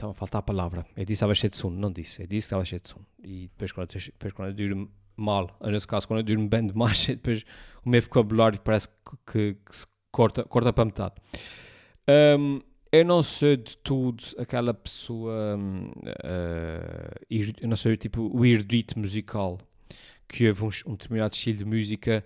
estava 0.00 0.12
a 0.12 0.14
faltar 0.14 0.38
a 0.40 0.42
palavra. 0.42 0.86
Eu 0.96 1.04
disse 1.04 1.06
que 1.06 1.12
estava 1.12 1.34
cheio 1.34 1.50
de 1.50 1.56
sono. 1.56 1.78
Não 1.78 1.92
disse. 1.92 2.22
Eu 2.22 2.26
disse 2.26 2.46
que 2.48 2.54
estava 2.54 2.64
cheio 2.64 2.80
de 2.80 2.88
sono. 2.88 3.06
E 3.22 3.48
depois, 3.48 3.72
quando 3.72 3.94
eu, 3.94 4.00
depois, 4.00 4.32
quando 4.32 4.48
eu 4.48 4.54
durmo 4.54 4.90
mal, 5.16 5.56
nesse 5.62 5.86
caso, 5.86 6.08
quando 6.08 6.20
eu 6.20 6.24
durmo 6.24 6.48
bem 6.48 6.66
demais, 6.66 7.06
depois 7.06 7.44
o 7.84 7.88
meu 7.88 8.00
vocabulário 8.00 8.58
parece 8.60 8.88
que, 8.88 8.94
que, 9.26 9.56
que 9.64 9.76
se 9.76 9.86
corta, 10.10 10.44
corta 10.44 10.72
para 10.72 10.84
metade. 10.84 11.14
Um, 12.38 12.60
eu 12.92 13.04
não 13.04 13.22
sou 13.22 13.56
de 13.56 13.76
tudo 13.76 14.24
aquela 14.38 14.74
pessoa. 14.74 15.56
Uh, 15.56 17.54
eu 17.60 17.68
não 17.68 17.76
sou 17.76 17.96
tipo 17.96 18.22
o 18.36 18.44
erudito 18.44 18.98
musical 18.98 19.58
que 20.26 20.48
ouve 20.48 20.64
um, 20.64 20.70
um 20.86 20.92
determinado 20.92 21.34
estilo 21.34 21.58
de 21.58 21.64
música 21.64 22.24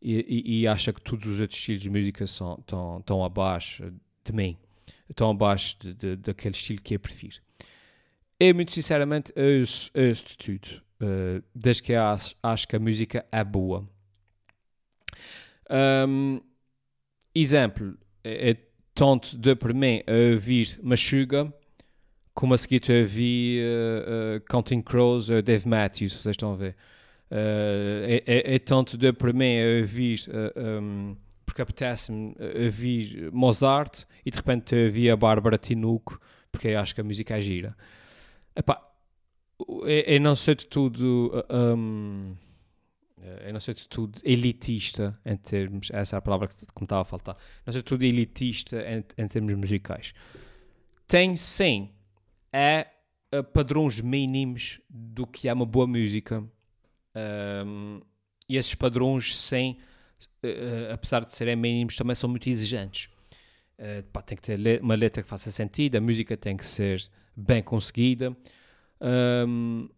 e, 0.00 0.14
e, 0.28 0.60
e, 0.60 0.66
acha 0.66 0.92
que 0.92 1.00
todos 1.00 1.26
os 1.26 1.40
outros 1.40 1.58
estilos 1.58 1.82
de 1.82 1.90
música 1.90 2.26
são, 2.26 2.56
estão, 2.58 2.98
estão 2.98 3.24
abaixo 3.24 3.92
de 4.24 4.32
mim, 4.32 4.56
estão 5.12 5.30
abaixo 5.30 5.76
de, 5.78 5.94
de, 5.94 6.16
daquele 6.16 6.54
estilo 6.54 6.80
que 6.82 6.94
eu 6.94 7.00
prefiro. 7.00 7.36
Eu, 8.38 8.54
muito 8.54 8.72
sinceramente, 8.72 9.32
ouço, 9.36 9.90
ouço 9.94 10.24
de 10.26 10.36
tudo, 10.36 10.82
uh, 11.00 11.42
desde 11.54 11.82
que 11.82 11.92
eu 11.92 12.02
acho, 12.02 12.34
acho, 12.42 12.66
que 12.66 12.76
a 12.76 12.80
música 12.80 13.24
é 13.30 13.44
boa. 13.44 13.88
Um, 15.70 16.40
exemplo, 17.34 17.96
é, 18.24 18.50
é 18.50 18.56
tanto 18.94 19.38
de 19.38 19.54
para 19.54 19.72
mim 19.72 20.02
a 20.06 20.32
ouvir 20.32 20.78
Machuga 20.82 21.52
como 22.34 22.54
a 22.54 22.58
seguir 22.58 22.82
a 22.90 23.00
ouvir 23.00 23.62
uh, 23.62 24.36
uh, 24.36 24.40
Counting 24.48 24.82
Crows 24.82 25.30
ou 25.30 25.42
Dave 25.42 25.68
Matthews, 25.68 26.14
vocês 26.14 26.32
estão 26.32 26.52
a 26.52 26.56
ver. 26.56 26.76
É, 27.34 28.22
é, 28.26 28.54
é, 28.54 28.58
tanto 28.58 28.98
de 28.98 29.10
para 29.10 29.32
mim 29.32 29.58
a 29.58 29.80
ouvir, 29.80 30.20
um, 30.54 31.16
porque 31.52 31.60
apetece-me 31.60 32.34
ouvir 32.64 33.30
Mozart 33.30 34.04
e 34.24 34.30
de 34.30 34.38
repente 34.38 34.74
ouvir 34.74 35.10
a 35.10 35.16
Bárbara 35.16 35.58
Tinuco, 35.58 36.18
porque 36.50 36.68
acho 36.68 36.94
que 36.94 37.02
a 37.02 37.04
música 37.04 37.36
é 37.36 37.40
gira. 37.42 37.76
Epá, 38.56 38.82
eu, 40.06 40.18
não 40.18 40.34
sei 40.34 40.54
de 40.54 40.66
tudo. 40.66 41.30
Um, 41.50 42.34
eu 43.44 43.52
não 43.52 43.60
sei 43.60 43.74
de 43.74 43.86
tudo 43.86 44.18
elitista 44.24 45.18
em 45.26 45.36
termos. 45.36 45.90
Essa 45.92 46.16
é 46.16 46.18
a 46.18 46.22
palavra 46.22 46.48
que, 46.48 46.56
que 46.56 46.80
me 46.80 46.86
estava 46.86 47.02
a 47.02 47.04
faltar. 47.04 47.36
Não 47.66 47.72
sei 47.72 47.82
de 47.82 47.86
tudo 47.86 48.02
elitista 48.02 48.82
em, 48.88 49.04
em 49.22 49.28
termos 49.28 49.54
musicais. 49.54 50.14
Tem 51.06 51.36
sim. 51.36 51.90
É 52.50 52.86
padrões 53.52 54.00
mínimos 54.00 54.80
do 54.88 55.26
que 55.26 55.48
é 55.48 55.52
uma 55.52 55.66
boa 55.66 55.86
música 55.86 56.42
um, 57.66 58.00
e 58.48 58.56
esses 58.56 58.74
padrões, 58.74 59.36
sem, 59.36 59.78
uh, 60.44 60.92
apesar 60.92 61.24
de 61.24 61.34
serem 61.34 61.56
mínimos, 61.56 61.96
também 61.96 62.14
são 62.14 62.28
muito 62.28 62.48
exigentes. 62.48 63.08
Uh, 63.78 64.02
pá, 64.12 64.22
tem 64.22 64.36
que 64.36 64.42
ter 64.42 64.58
le 64.58 64.78
uma 64.78 64.94
letra 64.94 65.22
que 65.22 65.28
faça 65.28 65.50
sentido, 65.50 65.96
a 65.96 66.00
música 66.00 66.36
tem 66.36 66.56
que 66.56 66.66
ser 66.66 67.02
bem 67.36 67.62
conseguida. 67.62 68.36
Um, 69.00 69.88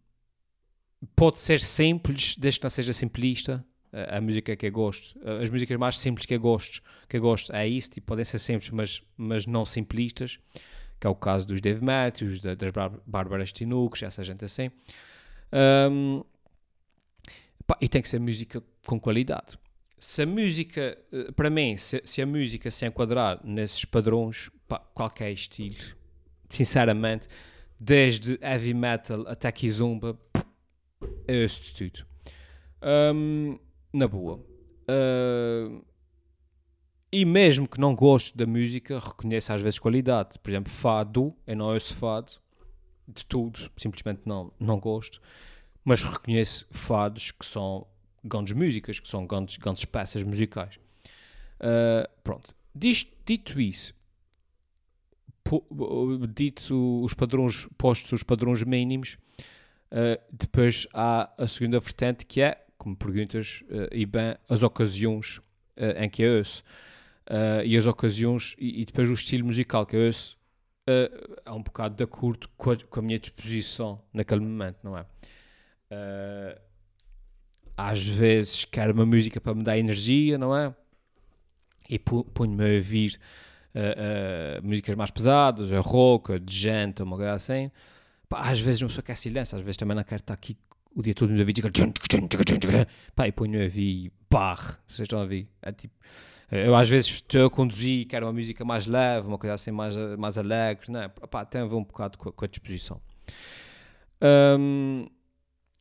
pode 1.15 1.39
ser 1.39 1.61
simples, 1.61 2.37
desde 2.37 2.61
que 2.61 2.65
não 2.65 2.71
seja 2.71 2.93
simplista. 2.93 3.65
Uh, 3.93 4.17
a 4.17 4.21
música 4.21 4.57
que 4.57 4.67
eu 4.67 4.73
gosto, 4.73 5.19
as 5.43 5.51
músicas 5.51 5.77
mais 5.79 5.99
simples 5.99 6.27
que 6.27 6.35
eu 6.35 6.41
gosto, 6.41 6.83
que 7.09 7.17
eu 7.17 7.21
gosto 7.21 7.53
é 7.55 7.67
isso, 7.67 7.91
tipo, 7.91 8.07
podem 8.09 8.25
ser 8.25 8.39
simples, 8.39 8.71
mas, 8.71 9.03
mas 9.17 9.47
não 9.47 9.65
simplistas, 9.65 10.39
que 10.99 11.07
é 11.07 11.11
o 11.11 11.15
caso 11.15 11.47
dos 11.47 11.61
Dave 11.61 11.85
Matthews, 11.85 12.41
da, 12.41 12.55
das 12.55 12.73
Bárbaras 13.07 13.53
Tinucos, 13.53 14.03
essa 14.03 14.25
gente 14.25 14.45
assim. 14.45 14.71
Um, 15.53 16.25
Pá, 17.67 17.77
e 17.81 17.89
tem 17.89 18.03
que 18.03 18.09
ser 18.09 18.21
música 18.21 18.63
com 18.87 19.01
qualidade. 19.01 19.59
Se 20.07 20.21
a 20.21 20.27
música, 20.27 20.99
eh, 21.11 21.33
para 21.33 21.49
mim, 21.49 21.79
se, 21.79 22.03
se 22.05 22.21
a 22.21 22.27
música 22.27 22.71
se 22.71 22.85
enquadrar 22.85 23.41
nesses 23.43 23.87
padrões, 23.87 24.51
pá, 24.69 24.79
qualquer 24.79 25.33
estilo, 25.33 25.83
sinceramente, 26.47 27.27
desde 27.81 28.39
heavy 28.43 28.75
metal 28.75 29.27
até 29.27 29.51
kizumba, 29.51 30.21
é 31.27 31.43
isso 31.43 31.75
tudo. 31.75 32.07
Um, 33.15 33.59
na 33.95 34.07
boa. 34.07 34.45
Uh, 34.87 35.83
e 37.11 37.25
mesmo 37.25 37.67
que 37.67 37.81
não 37.81 37.95
goste 37.95 38.37
da 38.37 38.45
música, 38.45 38.99
reconheço 38.99 39.55
às 39.55 39.63
vezes 39.63 39.79
qualidade. 39.79 40.39
Por 40.39 40.51
exemplo, 40.51 40.71
fado, 40.71 41.35
eu 41.47 41.57
não 41.57 41.73
ouço 41.73 41.95
fado 41.95 42.31
de 43.09 43.25
tudo, 43.25 43.71
simplesmente 43.79 44.21
não, 44.27 44.53
não 44.61 44.79
gosto 44.79 45.19
mas 45.85 46.03
reconheço 46.03 46.67
fados 46.71 47.31
que 47.31 47.45
são 47.45 47.87
grandes 48.25 48.53
músicas, 48.53 48.99
que 48.99 49.09
são 49.09 49.27
grandes, 49.27 49.57
grandes 49.57 49.85
peças 49.85 50.23
musicais. 50.23 50.77
Uh, 51.61 52.09
pronto. 52.23 52.55
Dito, 52.75 53.61
isso, 53.61 53.95
po, 55.45 55.65
dito 56.35 57.05
os 57.05 57.15
padrões, 57.15 57.69
postos 57.79 58.11
os 58.11 58.23
padrões 58.25 58.65
mínimos, 58.65 59.17
Uh, 59.95 60.19
depois 60.33 60.89
há 60.93 61.33
a 61.39 61.47
segunda 61.47 61.79
vertente 61.79 62.27
que 62.27 62.41
é, 62.41 62.67
como 62.77 62.97
perguntas, 62.97 63.63
uh, 63.69 63.89
e 63.93 64.05
bem, 64.05 64.37
as 64.49 64.65
ocasiões 64.65 65.41
em 65.77 66.09
que 66.09 66.23
eu 66.23 66.39
ouço. 66.39 66.63
e 67.65 67.77
as 67.77 67.85
ocasiões, 67.87 68.55
e, 68.59 68.83
e, 68.83 68.85
depois 68.85 69.11
o 69.11 69.13
estilo 69.13 69.45
musical 69.45 69.85
que 69.85 69.97
eu 69.97 70.07
ouço, 70.07 70.39
é 70.87 71.51
um 71.51 71.63
bocado 71.63 71.97
de 71.97 72.05
acordo 72.05 72.49
com 72.57 72.71
a, 72.71 72.77
com 72.77 73.01
a, 73.01 73.03
minha 73.03 73.19
disposição 73.19 74.01
naquele 74.13 74.41
momento, 74.41 74.79
não 74.85 74.97
é? 74.97 75.05
Às 77.77 78.05
vezes 78.05 78.65
quero 78.65 78.93
uma 78.93 79.07
música 79.07 79.41
para 79.41 79.55
me 79.55 79.63
dar 79.63 79.79
energia, 79.79 80.39
não 80.39 80.57
é? 80.57 80.75
E 81.89 81.99
ponho-me 81.99 82.65
a 82.65 82.75
ouvir 82.77 83.19
músicas 84.63 84.95
mais 84.95 85.11
pesadas, 85.11 85.73
a 85.73 85.81
rock, 85.81 86.39
de 86.39 86.57
gente, 86.57 87.03
uma 87.03 87.17
coisa 87.17 87.33
assim 87.33 87.71
Pá, 88.29 88.51
às 88.51 88.61
vezes 88.61 88.83
uma 88.83 88.89
pessoa 88.89 89.03
quer 89.03 89.17
silêncio, 89.17 89.57
às 89.57 89.63
vezes 89.63 89.77
também 89.77 89.97
não 89.97 90.03
quer 90.03 90.17
estar 90.17 90.35
aqui 90.35 90.57
o 90.95 91.03
dia 91.03 91.15
todo 91.15 91.31
nos 91.31 91.41
ouvidos 91.41 91.63
pá, 93.15 93.29
e 93.29 93.33
ponho 93.33 93.61
a 93.61 93.65
ouvir 93.65 94.13
barre, 94.31 94.75
vocês 94.87 95.01
estão 95.01 95.19
a 95.19 95.23
ouvir? 95.23 95.49
É 95.61 95.73
tipo, 95.73 95.95
eu 96.51 96.75
às 96.75 96.89
vezes 96.89 97.11
estou 97.11 97.47
a 97.47 97.51
conduzir 97.51 98.01
e 98.01 98.05
quero 98.05 98.27
uma 98.27 98.33
música 98.33 98.65
mais 98.65 98.87
leve, 98.87 99.27
uma 99.27 99.39
coisa 99.39 99.55
assim 99.55 99.71
mais, 99.71 99.97
mais 100.19 100.39
alegre, 100.39 100.91
não 100.91 101.03
é? 101.03 101.09
Pá, 101.09 101.45
tem 101.45 101.61
a 101.61 101.65
ver 101.65 101.75
um 101.75 101.85
bocado 101.85 102.17
com 102.17 102.29
a, 102.29 102.33
com 102.33 102.45
a 102.45 102.49
disposição. 102.49 103.01
Um, 104.23 105.07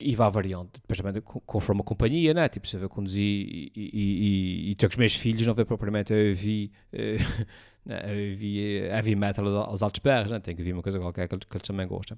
e 0.04 0.16
vá 0.16 0.30
variando, 0.30 0.70
depois 0.74 1.00
também 1.00 1.22
conforme 1.22 1.82
a 1.82 1.84
companhia, 1.84 2.34
né? 2.34 2.50
Tipo, 2.50 2.68
se 2.68 2.76
eu 2.76 2.82
vou 2.82 2.90
conduzir 2.90 3.24
e, 3.24 3.72
e, 3.76 3.90
e, 3.94 4.78
e, 4.80 4.86
os 4.86 4.98
meus 4.98 5.16
filhos, 5.16 5.46
não 5.48 5.54
vê 5.54 5.66
propriamente 5.66 6.14
eu 6.14 6.30
ouvir 6.30 6.72
uh, 6.94 7.46
havia 7.86 8.88
heavy 8.96 9.16
metal 9.16 9.46
aos 9.58 9.84
altos 9.84 10.00
berros, 10.00 10.32
né? 10.32 10.40
tem 10.40 10.56
que 10.56 10.64
vir 10.64 10.74
uma 10.74 10.82
coisa 10.82 11.00
qualquer 11.00 11.28
que, 11.28 11.36
eles 11.36 11.68
também 11.68 11.88
gostam. 11.88 12.18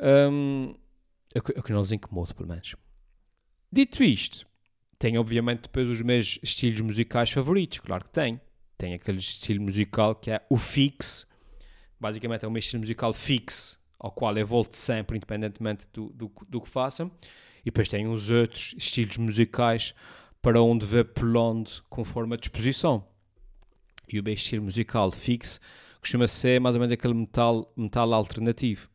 Um, 0.00 0.74
é 1.34 1.38
o 1.38 1.62
que 1.62 1.72
não 1.72 1.80
lhes 1.80 1.92
incomoda, 1.92 2.34
pelo 2.34 2.48
menos. 2.48 2.74
Dito 3.72 4.02
isto, 4.02 4.46
tem 4.98 5.18
obviamente 5.18 5.62
depois 5.62 5.88
os 5.88 6.02
meus 6.02 6.38
estilos 6.42 6.80
musicais 6.80 7.30
favoritos, 7.30 7.78
claro 7.78 8.04
que 8.04 8.10
tem. 8.10 8.40
Tem 8.76 8.94
aquele 8.94 9.18
estilo 9.18 9.62
musical 9.62 10.14
que 10.14 10.30
é 10.30 10.44
o 10.48 10.56
fixo, 10.56 11.26
basicamente 11.98 12.44
é 12.44 12.48
o 12.48 12.50
meu 12.50 12.60
estilo 12.60 12.80
musical 12.80 13.12
fixo, 13.12 13.77
ao 13.98 14.10
qual 14.10 14.36
eu 14.36 14.46
volto 14.46 14.74
sempre, 14.74 15.16
independentemente 15.16 15.86
do, 15.92 16.10
do, 16.10 16.32
do 16.48 16.60
que 16.60 16.68
façam. 16.68 17.10
E 17.60 17.66
depois 17.66 17.88
tem 17.88 18.06
os 18.06 18.30
outros 18.30 18.74
estilos 18.78 19.16
musicais 19.16 19.94
para 20.40 20.62
onde 20.62 20.86
vê 20.86 21.02
pulando 21.02 21.70
conforme 21.88 22.34
a 22.34 22.36
disposição 22.36 23.04
e 24.12 24.18
o 24.18 24.24
meu 24.24 24.34
estilo 24.34 24.64
musical 24.64 25.10
fixo 25.10 25.60
costuma 26.00 26.26
ser 26.26 26.60
mais 26.60 26.76
ou 26.76 26.80
menos 26.80 26.92
aquele 26.92 27.14
metal, 27.14 27.70
metal 27.76 28.12
alternativo, 28.14 28.88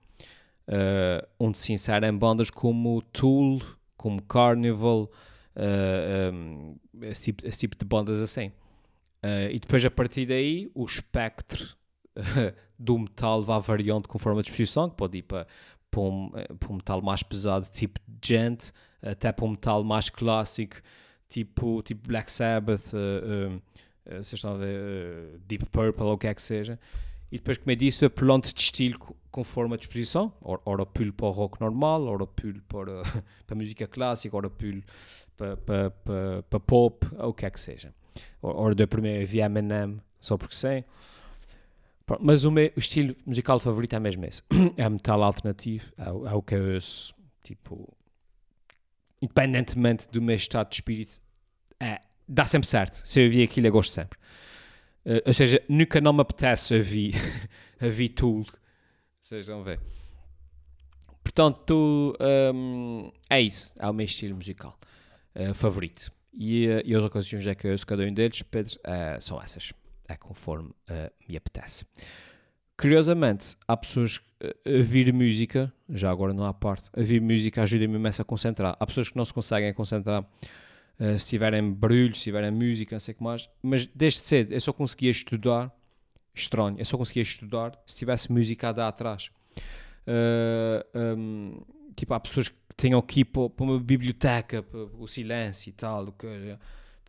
uh, 0.67 1.27
onde 1.39 1.57
se 1.57 1.73
inserem 1.73 2.17
bandas 2.17 2.49
como 2.49 3.01
Tool, 3.01 3.61
como 3.97 4.21
Carnival, 4.21 5.11
uh, 5.55 6.33
um, 6.33 6.75
esse, 7.01 7.25
tipo, 7.25 7.47
esse, 7.47 7.59
tipo, 7.59 7.77
de 7.77 7.85
bandas 7.85 8.19
assim. 8.19 8.47
Uh, 9.23 9.51
e 9.51 9.59
depois 9.59 9.83
a 9.85 9.91
partir 9.91 10.25
daí 10.25 10.71
o 10.73 10.85
espectro 10.85 11.75
do 12.77 12.99
metal 12.99 13.43
vai 13.43 13.61
variando 13.61 14.07
conforme 14.07 14.39
a 14.39 14.43
disposição, 14.43 14.89
que 14.89 14.95
pode 14.95 15.17
ir 15.17 15.23
para, 15.23 15.47
para, 15.89 16.01
um, 16.01 16.31
para 16.59 16.71
um 16.71 16.75
metal 16.75 17.01
mais 17.01 17.23
pesado, 17.23 17.67
tipo 17.71 17.99
Gent, 18.23 18.71
até 19.01 19.31
para 19.31 19.45
um 19.45 19.49
metal 19.49 19.83
mais 19.83 20.09
clássico, 20.09 20.77
tipo, 21.27 21.81
tipo 21.83 22.07
Black 22.07 22.31
Sabbath, 22.31 22.93
uh, 22.93 23.55
uh, 23.55 24.19
estão 24.19 24.55
a 24.55 24.57
ver, 24.57 25.39
Deep 25.47 25.65
Purple 25.65 26.03
ou 26.03 26.13
o 26.13 26.17
que 26.17 26.27
é 26.27 26.33
que 26.33 26.41
seja, 26.41 26.79
e 27.33 27.37
depois, 27.37 27.57
como 27.57 27.71
eu 27.71 27.75
disse, 27.75 28.05
apelando 28.05 28.47
de 28.53 28.61
estilo 28.61 28.99
conforme 29.31 29.73
a 29.73 29.77
disposição, 29.77 30.31
ora 30.43 30.85
pulo 30.85 31.11
para 31.11 31.25
o 31.25 31.31
rock 31.31 31.59
normal, 31.59 32.03
ora 32.03 32.27
pulo 32.27 32.61
para, 32.67 33.01
para 33.47 33.53
a 33.53 33.55
música 33.55 33.87
clássica, 33.87 34.37
ora 34.37 34.51
pulo 34.51 34.83
para, 35.35 35.57
para, 35.57 35.89
para, 35.89 36.43
para 36.43 36.59
pop, 36.59 37.07
ou 37.17 37.29
o 37.29 37.33
que 37.33 37.43
é 37.43 37.49
que 37.49 37.59
seja. 37.59 37.91
Ora 38.39 38.75
da 38.75 38.85
primeira 38.85 39.25
via 39.25 39.45
Eminem, 39.45 39.99
só 40.21 40.37
porque 40.37 40.55
sei. 40.55 40.85
Mas 42.21 42.43
o 42.43 42.51
meu 42.51 42.71
estilo 42.75 43.15
musical 43.25 43.59
favorito 43.59 43.95
é 43.95 43.99
mesmo 43.99 44.25
esse. 44.25 44.41
É 44.77 44.87
metal 44.89 45.21
alternativo, 45.23 45.91
é, 45.97 46.03
é 46.03 46.33
o 46.33 46.41
que 46.41 46.55
eu 46.55 46.73
ouço, 46.75 47.13
tipo, 47.43 47.91
independentemente 49.21 50.07
do 50.09 50.21
meu 50.21 50.35
estado 50.35 50.69
de 50.69 50.75
espírito, 50.75 51.21
é 51.79 52.01
dá 52.27 52.45
sempre 52.45 52.67
certo. 52.67 53.01
Se 53.05 53.19
eu 53.19 53.25
ouvir 53.25 53.43
aquilo, 53.43 53.67
eu 53.67 53.71
gosto 53.71 53.91
sempre. 53.91 54.17
Uh, 55.05 55.21
ou 55.25 55.33
seja, 55.33 55.61
nunca 55.67 55.99
não 55.99 56.13
me 56.13 56.21
apetece 56.21 56.73
ouvir, 56.75 57.15
ouvir 57.81 58.09
Tool. 58.09 58.45
Vocês 59.21 59.47
vão 59.47 59.63
ver. 59.63 59.79
Portanto, 61.23 62.15
um, 62.53 63.11
é 63.29 63.41
isso. 63.41 63.73
É 63.79 63.89
o 63.89 63.93
meu 63.93 64.05
estilo 64.05 64.35
musical 64.35 64.77
uh, 65.35 65.53
favorito. 65.53 66.11
E, 66.33 66.67
uh, 66.67 66.81
e 66.85 66.95
as 66.95 67.03
ocasiões 67.03 67.45
é 67.47 67.55
que 67.55 67.67
eu 67.67 67.71
ouço 67.71 67.85
cada 67.85 68.03
um 68.03 68.13
deles, 68.13 68.41
Pedro, 68.43 68.73
são 69.19 69.41
essas. 69.41 69.73
É 70.13 70.17
conforme 70.17 70.71
me 71.27 71.35
apetece. 71.35 71.85
Curiosamente, 72.77 73.55
há 73.67 73.77
pessoas 73.77 74.17
que 74.17 74.25
a 74.43 74.77
ouvir 74.77 75.13
música, 75.13 75.71
já 75.89 76.11
agora 76.11 76.33
não 76.33 76.43
há 76.43 76.53
parte, 76.53 76.89
a 76.93 76.99
ouvir 76.99 77.21
música 77.21 77.61
ajuda-me 77.61 77.95
imenso 77.95 78.21
a 78.21 78.25
concentrar. 78.25 78.75
Há 78.79 78.85
pessoas 78.85 79.09
que 79.09 79.15
não 79.15 79.23
se 79.23 79.33
conseguem 79.33 79.73
concentrar 79.73 80.23
uh, 80.23 81.19
se 81.19 81.29
tiverem 81.29 81.71
barulho, 81.71 82.15
se 82.15 82.23
tiverem 82.23 82.51
música, 82.51 82.95
não 82.95 82.99
sei 82.99 83.13
o 83.13 83.17
que 83.17 83.23
mais. 83.23 83.49
Mas 83.61 83.85
desde 83.85 84.19
cedo 84.19 84.53
eu 84.53 84.59
só 84.59 84.73
conseguia 84.73 85.11
estudar, 85.11 85.71
estranho, 86.33 86.77
eu 86.77 86.85
só 86.85 86.97
conseguia 86.97 87.23
estudar 87.23 87.79
se 87.85 87.95
tivesse 87.95 88.31
música 88.31 88.69
a 88.69 88.71
dar 88.73 88.87
atrás. 88.89 89.31
Uh, 90.05 90.83
eh, 90.93 91.15
um, 91.15 91.61
tipo, 91.95 92.13
há 92.13 92.19
pessoas 92.19 92.49
que 92.49 92.55
tinham 92.75 93.01
que 93.01 93.21
ir 93.21 93.25
para, 93.25 93.49
uma 93.59 93.79
biblioteca, 93.79 94.61
para 94.61 94.79
o 94.79 95.07
silêncio 95.07 95.69
e 95.69 95.73
tal, 95.73 96.11
que, 96.11 96.57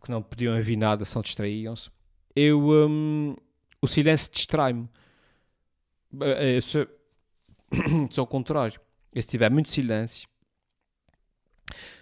não 0.07 0.21
podiam 0.21 0.55
ouvir 0.55 0.77
nada, 0.77 1.03
só 1.03 1.19
distraíam-se. 1.19 1.89
Eu, 2.35 2.59
um, 2.69 3.35
o 3.81 3.87
silêncio 3.87 4.31
distrai-me. 4.31 4.89
Sou, 6.61 6.87
sou 8.11 8.23
ao 8.23 8.27
contrário. 8.27 8.79
Se 9.15 9.27
tiver 9.27 9.49
muito 9.49 9.71
silêncio, 9.71 10.27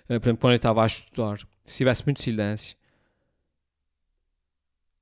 uh, 0.06 0.19
por 0.19 0.26
exemplo, 0.26 0.38
quando 0.38 0.54
eu 0.54 0.58
estava 0.58 0.84
a 0.84 0.88
estudar, 0.88 1.39
se 1.63 1.78
tivesse 1.78 2.04
muito 2.06 2.22
silêncio, 2.22 2.76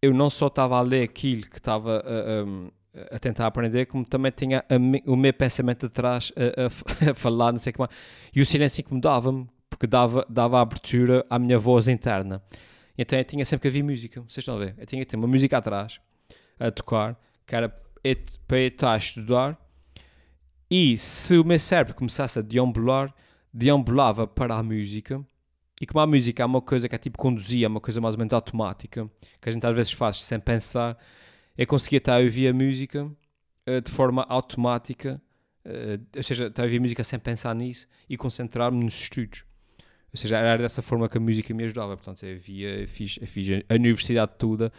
eu 0.01 0.13
não 0.13 0.29
só 0.29 0.47
estava 0.47 0.77
a 0.77 0.81
ler 0.81 1.03
aquilo 1.03 1.43
que 1.43 1.57
estava 1.57 1.99
a, 1.99 3.01
a, 3.13 3.15
a 3.15 3.19
tentar 3.19 3.47
aprender, 3.47 3.85
como 3.85 4.03
também 4.03 4.31
tinha 4.31 4.65
o 5.05 5.15
meu 5.15 5.33
pensamento 5.33 5.85
atrás 5.85 6.33
a, 6.35 7.11
a, 7.11 7.13
falar, 7.15 7.53
não 7.53 7.59
sei 7.59 7.71
como. 7.71 7.87
E 8.35 8.41
o 8.41 8.45
silêncio 8.45 8.81
incomodava-me, 8.81 9.47
porque 9.69 9.87
dava, 9.87 10.25
dava 10.27 10.59
abertura 10.59 11.25
à 11.29 11.39
minha 11.39 11.57
voz 11.57 11.87
interna. 11.87 12.41
Então 12.97 13.17
eu 13.17 13.25
tinha 13.25 13.45
sempre 13.45 13.61
que 13.61 13.67
ouvir 13.67 13.83
música, 13.83 14.21
vocês 14.21 14.37
estão 14.39 14.55
a 14.55 14.59
ver? 14.59 14.75
Eu 14.77 14.85
tinha 14.85 15.01
que 15.01 15.09
ter 15.09 15.17
uma 15.17 15.27
música 15.27 15.57
atrás, 15.57 15.99
a 16.59 16.71
tocar, 16.71 17.19
que 17.45 17.55
era 17.55 17.69
para 18.47 18.59
eu 18.59 18.67
estar 18.67 18.93
a 18.93 18.97
estudar. 18.97 19.57
E 20.69 20.97
se 20.97 21.37
o 21.37 21.43
meu 21.43 21.59
cérebro 21.59 21.93
começasse 21.93 22.39
a 22.39 22.41
deambular, 22.41 23.13
deambulava 23.53 24.25
para 24.25 24.55
a 24.55 24.63
música 24.63 25.23
e 25.81 25.85
como 25.87 25.99
a 25.99 26.05
música 26.05 26.43
é 26.43 26.45
uma 26.45 26.61
coisa 26.61 26.87
que 26.87 26.93
é 26.93 26.97
tipo 26.99 27.17
conduzir, 27.17 27.65
é 27.65 27.67
uma 27.67 27.81
coisa 27.81 27.99
mais 27.99 28.13
ou 28.13 28.19
menos 28.19 28.31
automática, 28.33 29.09
que 29.41 29.49
a 29.49 29.51
gente 29.51 29.65
às 29.65 29.73
vezes 29.73 29.91
faz 29.91 30.21
sem 30.21 30.39
pensar, 30.39 30.95
eu 31.57 31.65
conseguia 31.65 31.97
estar 31.97 32.17
a 32.17 32.19
ouvir 32.19 32.49
a 32.49 32.53
música 32.53 33.05
uh, 33.05 33.81
de 33.83 33.91
forma 33.91 34.23
automática, 34.29 35.19
uh, 35.65 36.05
ou 36.15 36.21
seja, 36.21 36.47
estar 36.47 36.61
a 36.61 36.65
ouvir 36.65 36.77
a 36.77 36.81
música 36.81 37.03
sem 37.03 37.17
pensar 37.17 37.55
nisso 37.55 37.87
e 38.07 38.15
concentrar-me 38.15 38.83
nos 38.83 38.93
estudos. 38.93 39.43
Ou 40.13 40.19
seja, 40.19 40.37
era 40.37 40.61
dessa 40.61 40.81
forma 40.81 41.07
que 41.07 41.17
a 41.17 41.21
música 41.21 41.53
me 41.53 41.63
ajudava. 41.63 41.95
Portanto, 41.95 42.25
eu 42.25 42.37
via, 42.37 42.85
fiz, 42.87 43.17
fiz 43.23 43.63
a 43.69 43.73
universidade 43.75 44.33
toda, 44.37 44.71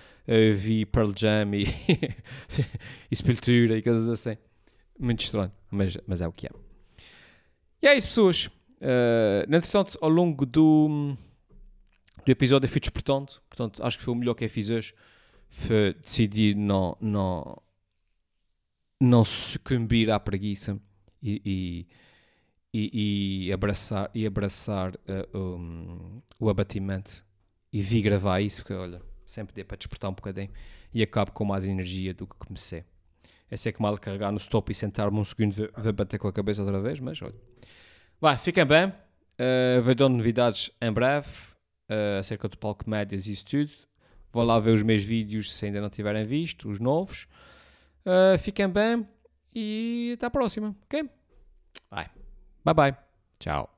vi 0.54 0.84
Pearl 0.84 1.12
Jam 1.16 1.54
e, 1.54 1.64
e 3.10 3.16
Sepultura 3.16 3.78
e 3.78 3.82
coisas 3.82 4.08
assim. 4.08 4.36
Muito 4.98 5.24
estranho, 5.24 5.50
mas, 5.70 5.96
mas 6.06 6.20
é 6.20 6.28
o 6.28 6.32
que 6.32 6.46
é. 6.46 6.50
E 7.82 7.86
é 7.88 7.96
isso, 7.96 8.08
pessoas. 8.08 8.46
Uh, 8.46 9.42
entretanto, 9.48 9.98
ao 10.00 10.08
longo 10.08 10.44
do, 10.44 11.16
do 12.24 12.30
episódio, 12.30 12.66
eu 12.66 12.70
fui 12.70 12.80
despertando. 12.80 13.32
Portanto, 13.48 13.82
acho 13.82 13.98
que 13.98 14.04
foi 14.04 14.12
o 14.12 14.16
melhor 14.16 14.34
que 14.34 14.44
eu 14.44 14.50
fiz 14.50 14.70
hoje. 14.70 14.94
Foi 15.50 15.94
decidir 15.94 16.54
não, 16.54 16.96
não, 17.00 17.60
não 19.00 19.24
sucumbir 19.24 20.10
à 20.10 20.20
preguiça 20.20 20.80
e, 21.22 21.42
e, 21.44 21.86
e, 22.72 23.46
e 23.46 23.52
abraçar, 23.52 24.10
e 24.14 24.26
abraçar 24.26 24.94
uh, 24.94 25.38
um, 25.38 26.22
o 26.38 26.48
abatimento. 26.48 27.24
E 27.72 27.80
vi 27.80 28.02
gravar 28.02 28.40
isso, 28.40 28.62
porque 28.62 28.74
olha, 28.74 29.02
sempre 29.26 29.54
deu 29.54 29.64
para 29.64 29.76
despertar 29.76 30.10
um 30.10 30.14
bocadinho. 30.14 30.50
E 30.92 31.02
acabo 31.02 31.32
com 31.32 31.44
mais 31.44 31.66
energia 31.66 32.12
do 32.12 32.26
que 32.26 32.36
comecei. 32.36 32.84
Eu 33.50 33.58
sei 33.58 33.72
que 33.72 33.82
mal 33.82 33.96
carregar 33.98 34.32
no 34.32 34.38
stop 34.38 34.70
e 34.72 34.74
sentar-me 34.74 35.18
um 35.18 35.24
segundo, 35.24 35.70
vai 35.76 35.92
bater 35.92 36.18
com 36.18 36.28
a 36.28 36.32
cabeça 36.32 36.62
outra 36.62 36.80
vez, 36.80 37.00
mas 37.00 37.20
olha. 37.20 37.34
Vai, 38.20 38.38
fiquem 38.38 38.64
bem. 38.64 38.88
Uh, 38.88 39.82
vou 39.82 39.94
dando 39.94 40.16
novidades 40.16 40.70
em 40.80 40.92
breve 40.92 41.28
uh, 41.90 42.18
acerca 42.20 42.48
do 42.48 42.56
palco 42.56 42.88
médias 42.88 43.26
e 43.26 43.32
isso 43.32 43.44
tudo. 43.44 43.72
Vão 44.30 44.44
lá 44.44 44.58
ver 44.58 44.70
os 44.70 44.82
meus 44.82 45.02
vídeos 45.02 45.52
se 45.54 45.66
ainda 45.66 45.80
não 45.80 45.90
tiverem 45.90 46.24
visto, 46.24 46.70
os 46.70 46.80
novos. 46.80 47.26
Uh, 48.06 48.38
fiquem 48.38 48.68
bem 48.68 49.06
e 49.54 50.12
até 50.14 50.26
a 50.26 50.30
próxima, 50.30 50.74
ok? 50.84 51.08
Vai. 51.90 52.21
Bye 52.64 52.72
bye. 52.74 52.96
Tchau. 53.38 53.71